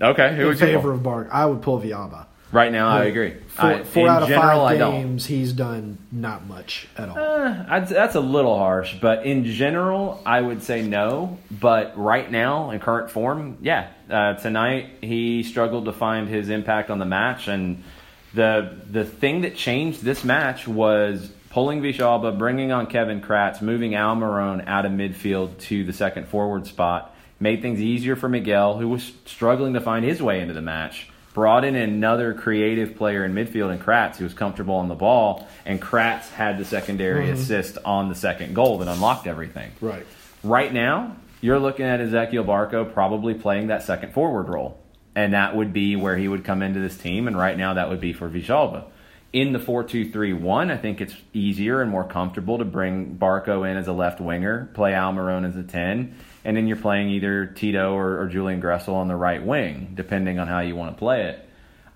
Okay, 0.00 0.34
who 0.36 0.42
in 0.42 0.46
would 0.48 0.60
you 0.60 0.66
favor 0.66 0.92
of 0.92 1.02
Bark. 1.02 1.28
I 1.32 1.44
would 1.44 1.60
pull 1.60 1.80
Villalba. 1.80 2.26
Right 2.50 2.72
now, 2.72 2.88
I 2.88 3.04
agree. 3.04 3.34
Four, 3.48 3.70
I, 3.70 3.84
four 3.84 4.08
out 4.08 4.22
of 4.22 4.28
general, 4.28 4.66
five 4.66 4.78
games, 4.78 5.26
he's 5.26 5.52
done 5.52 5.98
not 6.10 6.46
much 6.46 6.88
at 6.96 7.08
all. 7.10 7.18
Uh, 7.18 7.64
I'd, 7.68 7.88
that's 7.88 8.14
a 8.14 8.20
little 8.20 8.56
harsh, 8.56 8.94
but 9.00 9.26
in 9.26 9.44
general, 9.44 10.22
I 10.24 10.40
would 10.40 10.62
say 10.62 10.80
no. 10.82 11.38
But 11.50 11.98
right 11.98 12.30
now, 12.30 12.70
in 12.70 12.80
current 12.80 13.10
form, 13.10 13.58
yeah. 13.60 13.88
Uh, 14.08 14.34
tonight, 14.34 14.90
he 15.02 15.42
struggled 15.42 15.84
to 15.84 15.92
find 15.92 16.26
his 16.28 16.48
impact 16.48 16.88
on 16.88 16.98
the 16.98 17.04
match, 17.04 17.48
and 17.48 17.84
the 18.32 18.78
the 18.90 19.04
thing 19.04 19.42
that 19.42 19.54
changed 19.54 20.02
this 20.02 20.24
match 20.24 20.66
was 20.66 21.30
pulling 21.50 21.82
Villalba, 21.82 22.38
bringing 22.38 22.72
on 22.72 22.86
Kevin 22.86 23.20
Kratz, 23.20 23.60
moving 23.60 23.92
Almiron 23.92 24.66
out 24.66 24.86
of 24.86 24.92
midfield 24.92 25.58
to 25.60 25.84
the 25.84 25.92
second 25.92 26.28
forward 26.28 26.66
spot, 26.66 27.14
made 27.40 27.60
things 27.60 27.80
easier 27.80 28.16
for 28.16 28.28
Miguel, 28.28 28.78
who 28.78 28.88
was 28.88 29.12
struggling 29.26 29.74
to 29.74 29.80
find 29.80 30.04
his 30.04 30.22
way 30.22 30.40
into 30.40 30.54
the 30.54 30.62
match. 30.62 31.07
Brought 31.38 31.64
in 31.64 31.76
another 31.76 32.34
creative 32.34 32.96
player 32.96 33.24
in 33.24 33.32
midfield 33.32 33.70
and 33.70 33.80
Kratz, 33.80 34.16
who 34.16 34.24
was 34.24 34.34
comfortable 34.34 34.74
on 34.74 34.88
the 34.88 34.96
ball, 34.96 35.46
and 35.64 35.80
Kratz 35.80 36.32
had 36.32 36.58
the 36.58 36.64
secondary 36.64 37.26
Mhm. 37.28 37.34
assist 37.34 37.78
on 37.84 38.08
the 38.08 38.16
second 38.16 38.56
goal 38.56 38.78
that 38.78 38.88
unlocked 38.88 39.28
everything. 39.28 39.70
Right. 39.80 40.04
Right 40.42 40.74
now, 40.74 41.12
you're 41.40 41.60
looking 41.60 41.86
at 41.86 42.00
Ezequiel 42.00 42.44
Barco 42.44 42.92
probably 42.92 43.34
playing 43.34 43.68
that 43.68 43.84
second 43.84 44.12
forward 44.12 44.48
role. 44.48 44.80
And 45.14 45.32
that 45.32 45.54
would 45.54 45.72
be 45.72 45.94
where 45.94 46.16
he 46.16 46.26
would 46.26 46.42
come 46.42 46.60
into 46.60 46.80
this 46.80 46.96
team. 46.96 47.28
And 47.28 47.38
right 47.38 47.56
now, 47.56 47.72
that 47.72 47.88
would 47.88 48.00
be 48.00 48.12
for 48.12 48.28
Villalba. 48.28 48.86
In 49.32 49.52
the 49.52 49.58
4 49.58 49.84
2 49.84 50.10
3 50.10 50.32
1, 50.32 50.70
I 50.70 50.76
think 50.78 51.00
it's 51.02 51.14
easier 51.34 51.82
and 51.82 51.90
more 51.90 52.04
comfortable 52.04 52.58
to 52.58 52.64
bring 52.64 53.16
Barco 53.16 53.70
in 53.70 53.76
as 53.76 53.86
a 53.86 53.92
left 53.92 54.20
winger, 54.20 54.70
play 54.72 54.92
Almiron 54.92 55.46
as 55.46 55.54
a 55.56 55.62
10, 55.62 56.14
and 56.44 56.56
then 56.56 56.66
you're 56.66 56.78
playing 56.78 57.10
either 57.10 57.44
Tito 57.44 57.92
or, 57.92 58.22
or 58.22 58.28
Julian 58.28 58.62
Gressel 58.62 58.94
on 58.94 59.08
the 59.08 59.16
right 59.16 59.44
wing, 59.44 59.92
depending 59.94 60.38
on 60.38 60.48
how 60.48 60.60
you 60.60 60.74
want 60.74 60.94
to 60.94 60.98
play 60.98 61.24
it. 61.24 61.46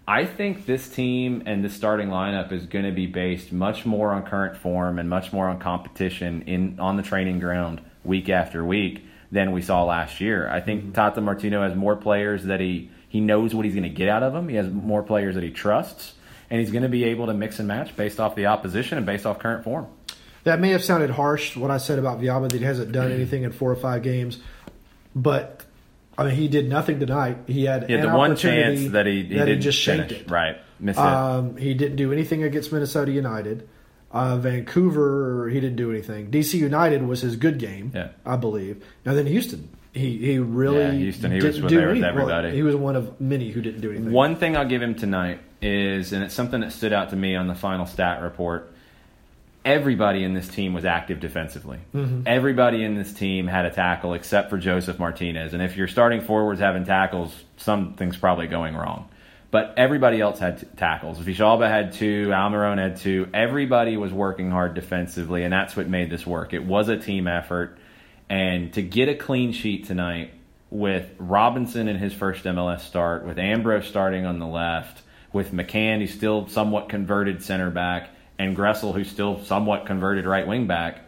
I 0.07 0.27
think 0.27 0.67
this 0.67 0.89
team 0.89 1.45
and 1.47 1.65
this 1.65 1.75
starting 1.75 2.09
lineup 2.09 2.53
is 2.53 2.67
going 2.67 2.85
to 2.85 2.91
be 2.91 3.07
based 3.07 3.53
much 3.53 3.87
more 3.87 4.11
on 4.11 4.25
current 4.25 4.57
form 4.57 4.99
and 4.99 5.09
much 5.09 5.33
more 5.33 5.49
on 5.49 5.59
competition 5.59 6.43
in 6.43 6.81
on 6.81 6.97
the 6.97 7.03
training 7.03 7.39
ground 7.39 7.81
week 8.05 8.29
after 8.29 8.65
week 8.65 9.07
than 9.31 9.53
we 9.53 9.62
saw 9.62 9.85
last 9.85 10.21
year. 10.21 10.49
I 10.49 10.61
think 10.61 10.83
mm-hmm. 10.83 10.93
Tata 10.93 11.21
Martino 11.21 11.62
has 11.62 11.75
more 11.75 11.97
players 11.97 12.45
that 12.45 12.61
he 12.61 12.91
he 13.09 13.21
knows 13.21 13.55
what 13.55 13.65
he's 13.65 13.75
going 13.75 13.85
to 13.85 13.89
get 13.89 14.09
out 14.09 14.23
of 14.23 14.33
them. 14.33 14.49
He 14.49 14.57
has 14.57 14.69
more 14.69 15.03
players 15.03 15.35
that 15.35 15.45
he 15.45 15.51
trusts, 15.51 16.15
and 16.52 16.61
he's 16.61 16.71
going 16.71 16.82
to 16.82 16.88
be 16.90 17.04
able 17.04 17.26
to 17.28 17.32
mix 17.35 17.59
and 17.59 17.66
match 17.66 17.97
based 17.97 18.21
off 18.21 18.35
the 18.37 18.44
opposition 18.47 18.99
and 18.99 19.06
based 19.06 19.25
off 19.25 19.38
current 19.38 19.64
form. 19.64 19.87
That 20.44 20.61
may 20.61 20.68
have 20.71 20.85
sounded 20.85 21.09
harsh 21.09 21.56
what 21.56 21.71
I 21.71 21.78
said 21.78 21.99
about 21.99 22.21
Villalba 22.21 22.50
that 22.50 22.59
he 22.59 22.64
hasn't 22.64 22.92
done 22.92 23.11
anything 23.11 23.44
in 23.44 23.52
four 23.52 23.71
or 23.73 23.76
five 23.76 24.02
games, 24.02 24.38
but 25.16 25.64
I 26.18 26.25
mean, 26.25 26.35
he 26.35 26.49
did 26.49 26.68
nothing 26.68 27.00
tonight. 27.00 27.38
He 27.47 27.64
had 27.64 27.87
He 27.87 27.94
had 27.94 28.04
an 28.04 28.11
the 28.12 28.18
one 28.18 28.37
chance 28.37 28.92
that 28.92 29.06
he, 29.06 29.23
he 29.25 29.35
that 29.38 29.47
just 29.61 29.78
shanked 29.78 30.11
finish. 30.11 30.26
it. 30.26 30.30
Right, 30.30 30.59
missed 30.78 30.99
it. 30.99 31.02
Um, 31.04 31.56
he 31.56 31.73
didn't 31.73 31.97
do 31.97 32.12
anything 32.12 32.42
against 32.42 32.71
Minnesota 32.71 33.12
United. 33.12 33.66
Uh, 34.11 34.37
Vancouver, 34.37 35.49
he 35.49 35.59
didn't 35.59 35.76
do 35.76 35.90
anything. 35.90 36.30
DC 36.30 36.52
United 36.59 37.02
was 37.06 37.23
his 37.23 37.37
good 37.37 37.59
game, 37.59 37.92
Yeah. 37.94 38.09
I 38.26 38.37
believe. 38.37 38.85
Now 39.06 39.14
then, 39.14 39.25
Houston, 39.26 39.71
he 39.92 40.16
he 40.18 40.38
really 40.38 40.78
Yeah, 40.78 40.90
Houston, 40.92 41.30
he 41.30 41.37
was 41.37 41.44
didn't 41.44 41.62
with- 41.64 41.70
do 41.70 41.76
there 41.78 41.88
with 41.88 42.02
anything. 42.04 42.26
Well, 42.26 42.50
he 42.50 42.62
was 42.62 42.76
one 42.76 42.96
of 42.96 43.20
many 43.20 43.50
who 43.50 43.61
didn't 43.61 43.80
do 43.82 43.90
anything. 43.90 44.12
One 44.12 44.37
thing 44.37 44.56
I'll 44.56 44.66
give 44.68 44.80
him 44.82 44.94
tonight 44.94 45.40
is, 45.61 46.12
and 46.12 46.25
it's 46.25 46.34
something 46.34 46.61
that 46.62 46.72
stood 46.72 46.92
out 46.92 47.11
to 47.11 47.16
me 47.16 47.37
on 47.37 47.46
the 47.46 47.54
final 47.54 47.87
stat 47.87 48.22
report. 48.22 48.72
Everybody 49.64 50.25
in 50.25 50.34
this 50.34 50.49
team 50.49 50.75
was 50.75 50.84
active 50.84 51.20
defensively. 51.20 51.78
Mhm. 51.94 52.22
Everybody 52.26 52.82
in 52.82 52.96
this 52.96 53.12
team 53.12 53.46
had 53.46 53.64
a 53.64 53.70
tackle 53.70 54.12
except 54.14 54.50
for 54.50 54.58
Josef 54.58 54.99
Martinez. 54.99 55.54
And 55.54 55.62
if 55.62 55.76
you're 55.76 55.87
starting 55.87 56.20
forwards 56.20 56.58
having 56.58 56.84
tackles, 56.84 57.44
something's 57.58 58.16
probably 58.16 58.49
going 58.49 58.75
wrong. 58.75 59.04
But 59.52 59.75
everybody 59.76 60.20
else 60.20 60.40
had 60.40 60.58
t- 60.58 60.66
tackles. 60.76 61.20
Villalba 61.20 61.68
had 61.68 61.92
two, 61.92 62.28
Almiron 62.30 62.78
had 62.78 62.96
two. 62.96 63.28
Everybody 63.32 63.96
was 63.96 64.12
working 64.12 64.50
hard 64.50 64.75
defensively, 64.75 65.44
and 65.44 65.52
that's 65.52 65.76
what 65.76 65.88
made 65.88 66.11
this 66.11 66.26
work. 66.26 66.52
It 66.54 66.64
was 66.64 66.88
a 66.88 66.96
team 66.96 67.28
effort. 67.28 67.78
And 68.33 68.73
to 68.73 68.81
get 68.83 69.11
a 69.11 69.15
clean 69.15 69.53
sheet 69.53 69.87
tonight 69.87 70.31
with 70.71 71.07
Robinson 71.19 71.87
in 71.87 71.99
his 71.99 72.15
first 72.15 72.45
MLS 72.45 72.81
start, 72.81 73.27
with 73.27 73.39
Ambrose 73.39 73.87
starting 73.87 74.25
on 74.25 74.39
the 74.39 74.47
left, 74.47 75.03
with 75.35 75.53
McCann, 75.53 75.99
who's 75.99 76.15
still 76.15 76.49
somewhat 76.49 76.89
converted 76.89 77.43
center 77.43 77.69
back, 77.69 78.09
and 78.39 78.57
Gressel, 78.57 78.95
who's 78.95 79.11
still 79.11 79.45
somewhat 79.45 79.85
converted 79.85 80.25
right 80.25 80.47
wing 80.47 80.67
back, 80.67 81.01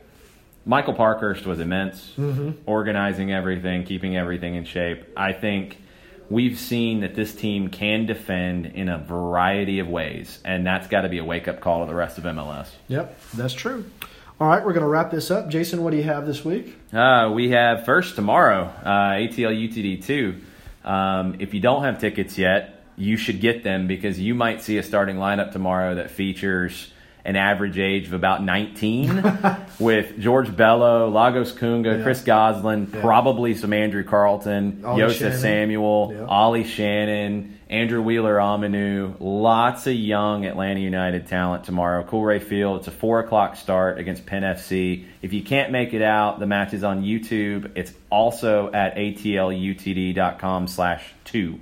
Michael 0.66 0.92
Parkhurst 0.92 1.46
was 1.46 1.60
immense, 1.60 2.12
Mhm. 2.18 2.56
organizing 2.66 3.32
everything, 3.32 3.84
keeping 3.84 4.18
everything 4.18 4.54
in 4.54 4.66
shape. 4.66 5.04
I 5.16 5.32
think 5.32 5.78
we've 6.28 6.58
seen 6.58 7.00
that 7.00 7.14
this 7.14 7.34
team 7.34 7.68
can 7.68 8.04
defend 8.04 8.66
in 8.66 8.90
a 8.90 8.98
variety 8.98 9.78
of 9.78 9.88
ways, 9.88 10.40
and 10.44 10.66
that's 10.66 10.88
got 10.88 11.02
to 11.02 11.08
be 11.08 11.18
a 11.18 11.24
wake 11.24 11.48
up 11.48 11.60
call 11.60 11.80
to 11.80 11.86
the 11.86 11.94
rest 11.96 12.18
of 12.18 12.26
MLS. 12.26 12.76
Yep, 12.88 13.18
that's 13.32 13.54
true. 13.54 13.86
All 14.44 14.50
right, 14.50 14.62
we're 14.62 14.74
going 14.74 14.82
to 14.82 14.90
wrap 14.90 15.10
this 15.10 15.30
up. 15.30 15.48
Jason, 15.48 15.82
what 15.82 15.92
do 15.92 15.96
you 15.96 16.02
have 16.02 16.26
this 16.26 16.44
week? 16.44 16.76
Uh, 16.92 17.30
we 17.32 17.48
have 17.52 17.86
first 17.86 18.14
tomorrow, 18.14 18.64
uh, 18.84 19.14
ATL 19.14 19.56
UTD 19.56 20.04
2. 20.04 20.38
Um, 20.84 21.36
if 21.38 21.54
you 21.54 21.60
don't 21.60 21.82
have 21.82 21.98
tickets 21.98 22.36
yet, 22.36 22.84
you 22.94 23.16
should 23.16 23.40
get 23.40 23.64
them 23.64 23.86
because 23.86 24.20
you 24.20 24.34
might 24.34 24.60
see 24.60 24.76
a 24.76 24.82
starting 24.82 25.16
lineup 25.16 25.52
tomorrow 25.52 25.94
that 25.94 26.10
features 26.10 26.92
an 27.24 27.36
average 27.36 27.78
age 27.78 28.06
of 28.06 28.12
about 28.12 28.42
19 28.44 29.22
with 29.78 30.18
George 30.18 30.54
Bello, 30.54 31.08
Lagos 31.08 31.52
Kunga, 31.52 31.96
Yeah. 31.96 32.02
Chris 32.02 32.22
Goslin, 32.22 32.90
Yeah. 32.92 33.00
probably 33.00 33.54
some 33.54 33.72
Andrew 33.72 34.04
Carleton, 34.04 34.82
Joseph 34.82 35.36
Samuel, 35.40 36.12
Yeah. 36.14 36.26
Ollie 36.26 36.64
Shannon, 36.64 37.58
Andrew 37.70 38.02
Wheeler 38.02 38.36
Amanu. 38.36 39.14
Lots 39.20 39.86
of 39.86 39.94
young 39.94 40.44
Atlanta 40.44 40.80
United 40.80 41.26
talent 41.26 41.64
tomorrow. 41.64 42.04
Coolray 42.04 42.42
Field. 42.42 42.80
It's 42.80 42.88
a 42.88 42.92
four 42.92 43.20
o'clock 43.20 43.56
start 43.56 43.98
against 43.98 44.26
Penn 44.26 44.42
FC. 44.42 45.06
If 45.22 45.32
you 45.32 45.42
can't 45.42 45.72
make 45.72 45.94
it 45.94 46.02
out, 46.02 46.38
the 46.40 46.46
match 46.46 46.74
is 46.74 46.84
on 46.84 47.02
YouTube. 47.02 47.70
It's 47.74 47.92
also 48.10 48.70
at 48.72 48.96
atlutd.com 48.96 50.66
slash 50.68 51.04
two. 51.24 51.58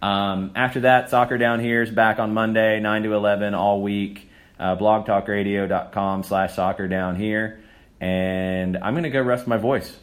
Um, 0.00 0.52
after 0.54 0.80
that, 0.80 1.10
Soccer 1.10 1.38
Down 1.38 1.60
Here 1.60 1.82
is 1.82 1.90
back 1.90 2.18
on 2.20 2.34
Monday, 2.34 2.78
9 2.78 3.02
to 3.04 3.14
11 3.14 3.54
all 3.54 3.82
week. 3.82 4.27
Uh, 4.58 4.76
blogtalkradio.com 4.76 6.22
slash 6.24 6.54
soccer 6.54 6.88
down 6.88 7.16
here. 7.16 7.60
And 8.00 8.76
I'm 8.76 8.94
going 8.94 9.04
to 9.04 9.10
go 9.10 9.22
rest 9.22 9.46
my 9.46 9.56
voice. 9.56 9.96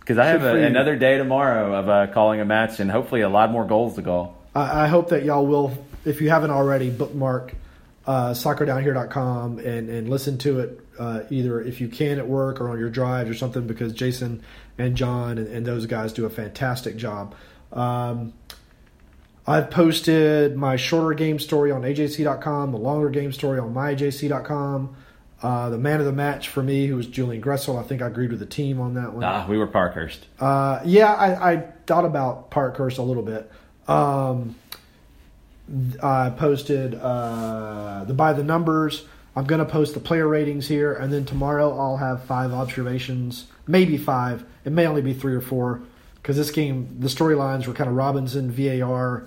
Because 0.00 0.18
I 0.18 0.26
have 0.26 0.42
a, 0.42 0.56
another 0.64 0.96
day 0.96 1.16
tomorrow 1.16 1.74
of 1.74 1.88
uh, 1.88 2.12
calling 2.12 2.40
a 2.40 2.44
match 2.44 2.80
and 2.80 2.90
hopefully 2.90 3.20
a 3.20 3.28
lot 3.28 3.50
more 3.50 3.64
goals 3.64 3.94
to 3.94 4.02
goal. 4.02 4.36
I, 4.54 4.84
I 4.84 4.86
hope 4.88 5.10
that 5.10 5.24
y'all 5.24 5.46
will, 5.46 5.72
if 6.04 6.20
you 6.20 6.28
haven't 6.28 6.50
already, 6.50 6.90
bookmark 6.90 7.54
uh, 8.06 8.30
soccerdownhere.com 8.30 9.58
and, 9.60 9.88
and 9.88 10.08
listen 10.08 10.38
to 10.38 10.60
it 10.60 10.80
uh, 10.98 11.20
either 11.30 11.60
if 11.60 11.80
you 11.80 11.88
can 11.88 12.18
at 12.18 12.26
work 12.26 12.60
or 12.60 12.68
on 12.70 12.78
your 12.78 12.90
drives 12.90 13.30
or 13.30 13.34
something 13.34 13.66
because 13.66 13.92
Jason 13.92 14.42
and 14.76 14.96
John 14.96 15.38
and, 15.38 15.46
and 15.48 15.64
those 15.64 15.86
guys 15.86 16.12
do 16.12 16.26
a 16.26 16.30
fantastic 16.30 16.96
job. 16.96 17.34
Um, 17.72 18.32
I've 19.46 19.70
posted 19.70 20.56
my 20.56 20.76
shorter 20.76 21.14
game 21.14 21.38
story 21.38 21.72
on 21.72 21.82
AJC.com, 21.82 22.72
the 22.72 22.78
longer 22.78 23.10
game 23.10 23.32
story 23.32 23.58
on 23.58 23.74
myJC.com. 23.74 24.96
Uh, 25.42 25.70
the 25.70 25.78
man 25.78 25.98
of 25.98 26.06
the 26.06 26.12
match 26.12 26.48
for 26.48 26.62
me, 26.62 26.86
who 26.86 26.94
was 26.94 27.08
Julian 27.08 27.42
Gressel. 27.42 27.76
I 27.76 27.82
think 27.82 28.00
I 28.00 28.06
agreed 28.06 28.30
with 28.30 28.38
the 28.38 28.46
team 28.46 28.80
on 28.80 28.94
that 28.94 29.12
one. 29.12 29.24
Ah, 29.24 29.44
we 29.48 29.58
were 29.58 29.66
Parkhurst. 29.66 30.26
Uh, 30.38 30.80
yeah, 30.84 31.12
I, 31.12 31.52
I 31.52 31.56
thought 31.86 32.04
about 32.04 32.50
Parkhurst 32.52 32.98
a 32.98 33.02
little 33.02 33.24
bit. 33.24 33.50
Um, 33.88 34.54
I 36.00 36.30
posted 36.30 36.94
uh, 36.94 38.04
the 38.06 38.14
by 38.14 38.32
the 38.32 38.44
numbers. 38.44 39.04
I'm 39.34 39.44
going 39.44 39.58
to 39.58 39.70
post 39.70 39.94
the 39.94 40.00
player 40.00 40.28
ratings 40.28 40.68
here, 40.68 40.92
and 40.92 41.12
then 41.12 41.24
tomorrow 41.24 41.76
I'll 41.76 41.96
have 41.96 42.24
five 42.24 42.52
observations, 42.52 43.46
maybe 43.66 43.96
five. 43.96 44.44
It 44.64 44.70
may 44.72 44.86
only 44.86 45.02
be 45.02 45.14
three 45.14 45.34
or 45.34 45.40
four 45.40 45.82
because 46.22 46.36
this 46.36 46.50
game, 46.52 46.96
the 47.00 47.08
storylines 47.08 47.66
were 47.66 47.74
kind 47.74 47.90
of 47.90 47.96
Robinson, 47.96 48.50
VAR, 48.50 49.24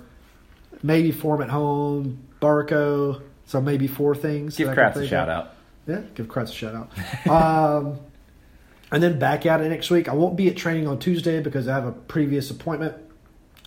maybe 0.82 1.12
form 1.12 1.42
at 1.42 1.50
home, 1.50 2.26
Barco. 2.40 3.22
So 3.44 3.60
maybe 3.60 3.86
four 3.86 4.14
things. 4.14 4.56
Give 4.56 4.68
Kratz 4.68 4.96
a 4.96 5.06
shout 5.06 5.28
out. 5.28 5.54
Yeah, 5.86 6.02
give 6.14 6.26
Kratz 6.26 6.48
a 6.48 6.52
shout 6.52 6.74
out. 6.74 7.28
um, 7.30 8.00
and 8.90 9.02
then 9.02 9.18
back 9.18 9.46
at 9.46 9.60
it 9.60 9.68
next 9.68 9.90
week. 9.90 10.08
I 10.08 10.14
won't 10.14 10.36
be 10.36 10.48
at 10.48 10.56
training 10.56 10.88
on 10.88 10.98
Tuesday 10.98 11.40
because 11.40 11.68
I 11.68 11.74
have 11.74 11.86
a 11.86 11.92
previous 11.92 12.50
appointment, 12.50 12.96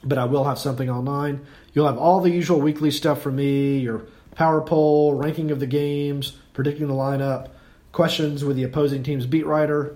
but 0.03 0.17
I 0.17 0.25
will 0.25 0.43
have 0.43 0.59
something 0.59 0.89
online. 0.89 1.45
You'll 1.73 1.87
have 1.87 1.97
all 1.97 2.19
the 2.19 2.31
usual 2.31 2.59
weekly 2.59 2.91
stuff 2.91 3.21
from 3.21 3.37
me, 3.37 3.79
your 3.79 4.05
power 4.35 4.61
poll, 4.61 5.13
ranking 5.13 5.51
of 5.51 5.59
the 5.59 5.67
games, 5.67 6.33
predicting 6.53 6.87
the 6.87 6.93
lineup, 6.93 7.49
questions 7.91 8.43
with 8.43 8.57
the 8.57 8.63
opposing 8.63 9.03
team's 9.03 9.25
beat 9.25 9.45
writer. 9.45 9.95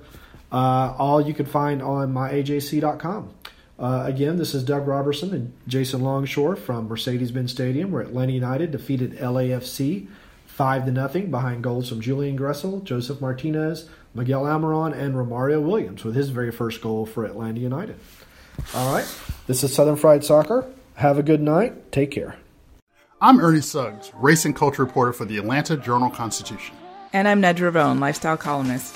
Uh, 0.53 0.93
all 0.99 1.19
you 1.19 1.33
can 1.33 1.47
find 1.47 1.81
on 1.81 2.13
myajc.com. 2.13 3.33
Uh, 3.79 4.03
again, 4.05 4.37
this 4.37 4.53
is 4.53 4.63
Doug 4.63 4.87
Roberson 4.87 5.33
and 5.33 5.53
Jason 5.67 6.01
Longshore 6.01 6.55
from 6.55 6.87
Mercedes-Benz 6.87 7.51
Stadium, 7.51 7.91
where 7.91 8.03
Atlanta 8.03 8.31
United 8.31 8.71
defeated 8.71 9.17
LAFC 9.17 10.07
five 10.45 10.85
to 10.85 10.91
nothing 10.91 11.31
behind 11.31 11.63
goals 11.63 11.89
from 11.89 11.99
Julian 11.99 12.37
Gressel, 12.37 12.83
Josef 12.83 13.19
Martinez, 13.19 13.89
Miguel 14.13 14.43
Almiron, 14.43 14.93
and 14.93 15.15
Romario 15.15 15.59
Williams 15.59 16.03
with 16.03 16.15
his 16.15 16.29
very 16.29 16.51
first 16.51 16.81
goal 16.81 17.07
for 17.07 17.25
Atlanta 17.25 17.59
United. 17.59 17.95
All 18.75 18.93
right, 18.93 19.07
this 19.47 19.63
is 19.63 19.73
Southern 19.73 19.95
Fried 19.95 20.23
Soccer. 20.23 20.71
Have 20.93 21.17
a 21.17 21.23
good 21.23 21.41
night. 21.41 21.91
Take 21.91 22.11
care. 22.11 22.35
I'm 23.19 23.39
Ernie 23.39 23.61
Suggs, 23.61 24.11
race 24.15 24.45
and 24.45 24.55
culture 24.55 24.83
reporter 24.83 25.13
for 25.13 25.25
the 25.25 25.39
Atlanta 25.39 25.75
Journal 25.75 26.11
Constitution. 26.11 26.75
And 27.11 27.27
I'm 27.27 27.41
Nedra 27.41 27.73
Rhone, 27.73 27.99
lifestyle 27.99 28.37
columnist. 28.37 28.95